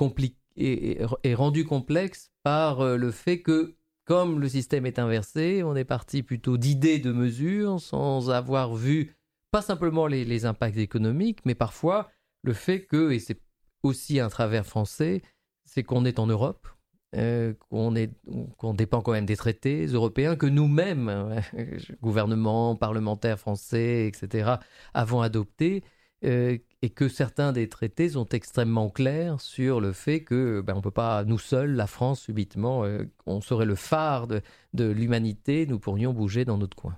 est, 0.59 1.33
rendue 1.33 1.65
complexe 1.65 2.31
par 2.43 2.85
le 2.95 3.09
fait 3.09 3.41
que, 3.41 3.73
comme 4.05 4.39
le 4.39 4.47
système 4.47 4.85
est 4.85 4.99
inversé, 4.99 5.63
on 5.63 5.75
est 5.75 5.85
parti 5.85 6.21
plutôt 6.21 6.57
d'idées 6.57 6.99
de 6.99 7.11
mesures 7.11 7.81
sans 7.81 8.29
avoir 8.29 8.75
vu 8.75 9.15
pas 9.53 9.61
simplement 9.61 10.07
les, 10.07 10.45
impacts 10.47 10.77
économiques, 10.77 11.45
mais 11.45 11.53
parfois 11.53 12.09
le 12.41 12.53
fait 12.53 12.81
que, 12.87 13.11
et 13.11 13.19
c'est 13.19 13.39
aussi 13.83 14.19
un 14.19 14.27
travers 14.27 14.65
français, 14.65 15.21
c'est 15.63 15.83
qu'on 15.83 16.05
est 16.05 16.17
en 16.17 16.25
Europe, 16.25 16.67
euh, 17.15 17.53
qu'on 17.69 18.73
dépend 18.73 19.01
quand 19.01 19.11
même 19.11 19.27
des 19.27 19.35
traités 19.35 19.85
européens 19.85 20.35
que 20.35 20.47
nous-mêmes, 20.47 21.07
euh, 21.07 21.39
gouvernement, 22.01 22.75
parlementaires 22.75 23.37
français, 23.37 24.07
etc., 24.07 24.53
avons 24.95 25.21
adoptés, 25.21 25.83
euh, 26.25 26.57
et 26.81 26.89
que 26.89 27.07
certains 27.07 27.51
des 27.51 27.69
traités 27.69 28.09
sont 28.09 28.29
extrêmement 28.29 28.89
clairs 28.89 29.39
sur 29.39 29.81
le 29.81 29.93
fait 29.93 30.23
que 30.23 30.61
ben, 30.61 30.73
on 30.75 30.81
peut 30.81 30.89
pas, 30.89 31.25
nous 31.25 31.37
seuls, 31.37 31.75
la 31.75 31.85
France, 31.85 32.21
subitement, 32.21 32.87
on 33.27 33.39
serait 33.39 33.67
le 33.67 33.75
phare 33.75 34.25
de 34.27 34.85
l'humanité, 34.85 35.67
nous 35.67 35.77
pourrions 35.77 36.11
bouger 36.11 36.43
dans 36.43 36.57
notre 36.57 36.75
coin. 36.75 36.97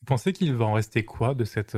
Vous 0.00 0.06
pensez 0.06 0.32
qu'il 0.32 0.54
va 0.54 0.64
en 0.64 0.74
rester 0.74 1.04
quoi 1.04 1.34
de 1.34 1.44
cette, 1.44 1.76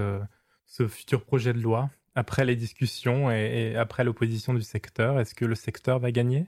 ce 0.67 0.89
futur 0.89 1.25
projet 1.25 1.53
de 1.53 1.61
loi 1.61 1.91
après 2.15 2.45
les 2.45 2.57
discussions 2.57 3.31
et 3.31 3.77
après 3.77 4.05
l'opposition 4.05 4.55
du 4.55 4.63
secteur? 4.63 5.19
Est-ce 5.19 5.35
que 5.35 5.45
le 5.45 5.55
secteur 5.55 5.99
va 5.99 6.13
gagner? 6.13 6.47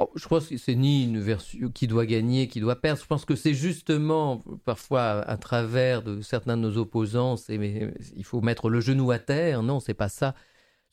Oh, 0.00 0.08
je 0.14 0.28
pense 0.28 0.46
que 0.46 0.56
c'est 0.56 0.76
ni 0.76 1.04
une 1.04 1.18
version 1.18 1.70
qui 1.70 1.88
doit 1.88 2.06
gagner, 2.06 2.46
qui 2.46 2.60
doit 2.60 2.80
perdre. 2.80 3.00
Je 3.02 3.06
pense 3.06 3.24
que 3.24 3.34
c'est 3.34 3.54
justement 3.54 4.44
parfois 4.64 5.20
à 5.22 5.36
travers 5.36 6.02
de 6.02 6.20
certains 6.20 6.56
de 6.56 6.62
nos 6.62 6.76
opposants, 6.78 7.34
il 7.48 8.24
faut 8.24 8.40
mettre 8.40 8.70
le 8.70 8.80
genou 8.80 9.10
à 9.10 9.18
terre. 9.18 9.64
Non, 9.64 9.80
c'est 9.80 9.94
pas 9.94 10.08
ça. 10.08 10.36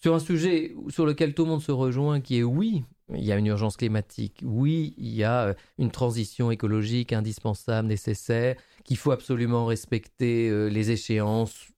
Sur 0.05 0.13
un 0.13 0.19
sujet 0.19 0.75
sur 0.89 1.07
lequel 1.07 1.33
tout 1.33 1.45
le 1.45 1.49
monde 1.49 1.63
se 1.63 1.71
rejoint, 1.71 2.21
qui 2.21 2.37
est 2.37 2.43
oui, 2.43 2.83
il 3.11 3.23
y 3.23 3.31
a 3.31 3.37
une 3.37 3.47
urgence 3.47 3.75
climatique. 3.75 4.39
Oui, 4.43 4.93
il 4.99 5.15
y 5.15 5.23
a 5.23 5.45
euh, 5.45 5.53
une 5.79 5.89
transition 5.89 6.51
écologique 6.51 7.11
indispensable, 7.11 7.87
nécessaire, 7.87 8.55
qu'il 8.83 8.97
faut 8.97 9.09
absolument 9.09 9.65
respecter 9.65 10.47
euh, 10.47 10.67
les 10.67 10.91
échéances. 10.91 11.69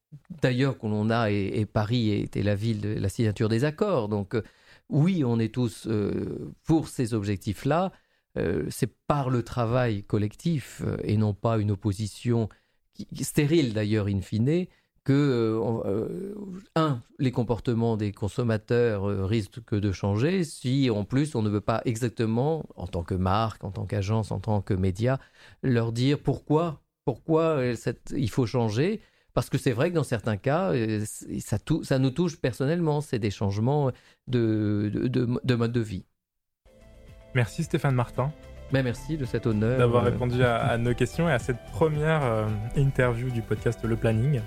D'ailleurs, 0.41 0.77
qu'on 0.77 1.09
a, 1.09 1.31
et, 1.31 1.65
Paris 1.65 2.11
était 2.11 2.43
la 2.43 2.55
ville 2.55 2.81
de 2.81 2.89
la 2.89 3.07
signature 3.07 3.47
des 3.47 3.63
accords. 3.63 4.09
Donc, 4.09 4.35
euh, 4.35 4.41
oui, 4.89 5.23
on 5.23 5.39
est 5.39 5.53
tous 5.53 5.87
euh, 5.87 6.53
pour 6.65 6.89
ces 6.89 7.13
objectifs-là. 7.13 7.93
Euh, 8.37 8.65
c'est 8.69 8.93
par 9.07 9.29
le 9.29 9.41
travail 9.41 10.03
collectif 10.03 10.81
euh, 10.85 10.97
et 11.05 11.15
non 11.15 11.33
pas 11.33 11.59
une 11.59 11.71
opposition 11.71 12.49
stérile 13.21 13.73
d'ailleurs 13.73 14.07
in 14.07 14.19
fine 14.19 14.65
que 15.07 15.57
un 15.61 15.76
les 17.19 17.31
comportements 17.31 17.97
des 17.97 18.11
consommateurs 18.11 19.27
risquent 19.27 19.75
de 19.75 19.91
changer 19.91 20.43
si 20.43 20.89
en 20.89 21.03
plus 21.03 21.35
on 21.35 21.41
ne 21.41 21.49
veut 21.49 21.61
pas 21.61 21.81
exactement 21.85 22.65
en 22.75 22.87
tant 22.87 23.03
que 23.03 23.15
marque, 23.15 23.63
en 23.63 23.71
tant 23.71 23.85
qu'agence, 23.85 24.31
en 24.31 24.39
tant 24.39 24.61
que 24.61 24.73
média 24.73 25.19
leur 25.63 25.91
dire 25.91 26.19
pourquoi 26.19 26.81
pourquoi 27.05 27.61
il 28.15 28.29
faut 28.29 28.45
changer 28.45 29.01
parce 29.37 29.51
que 29.51 29.59
c'est 29.59 29.71
vrai 29.71 29.91
que 29.91 29.95
dans 29.95 30.03
certains 30.03 30.35
cas, 30.35 30.71
euh, 30.73 31.05
ça, 31.37 31.59
ça 31.83 31.99
nous 31.99 32.09
touche 32.09 32.41
personnellement. 32.41 33.01
C'est 33.01 33.19
des 33.19 33.29
changements 33.29 33.91
de, 34.25 34.89
de, 34.91 35.55
mode 35.55 35.71
de 35.71 35.79
vie. 35.79 36.05
Merci 37.35 37.63
Stéphane 37.63 37.93
Martin. 37.93 38.33
Ben 38.71 38.81
merci 38.81 39.15
de 39.15 39.25
cet 39.25 39.45
honneur. 39.45 39.77
D'avoir 39.77 40.05
euh, 40.05 40.09
répondu 40.09 40.41
à, 40.41 40.75
nos 40.79 40.95
questions 40.95 41.29
et 41.29 41.33
à 41.33 41.37
cette 41.37 41.63
première 41.71 42.23
euh, 42.23 42.47
interview 42.77 43.29
du 43.29 43.43
podcast 43.43 43.83
Le 43.83 43.95
Planning. 43.95 44.41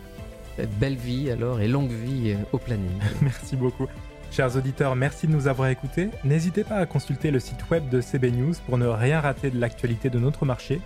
Belle 0.78 0.96
vie 0.96 1.30
alors 1.30 1.60
et 1.60 1.68
longue 1.68 1.90
vie 1.90 2.36
au 2.52 2.58
planning. 2.58 2.98
merci 3.22 3.56
beaucoup. 3.56 3.86
Chers 4.30 4.56
auditeurs, 4.56 4.94
merci 4.94 5.26
de 5.26 5.32
nous 5.32 5.48
avoir 5.48 5.68
écoutés. 5.68 6.08
N'hésitez 6.24 6.62
pas 6.62 6.76
à 6.76 6.86
consulter 6.86 7.30
le 7.30 7.40
site 7.40 7.68
web 7.70 7.88
de 7.88 8.00
CB 8.00 8.30
News 8.30 8.54
pour 8.66 8.78
ne 8.78 8.86
rien 8.86 9.20
rater 9.20 9.50
de 9.50 9.58
l'actualité 9.60 10.08
de 10.08 10.20
notre 10.20 10.44
marché 10.44 10.80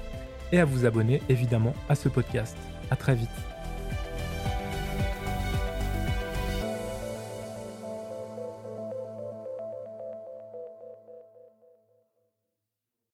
et 0.51 0.61
à 0.61 0.65
vous 0.65 0.87
abonner 0.87 1.21
évidemment 1.29 1.75
à 1.89 1.95
ce 1.95 2.09
podcast. 2.09 2.57
À 2.91 2.97
très 2.97 3.15
vite. 3.15 3.54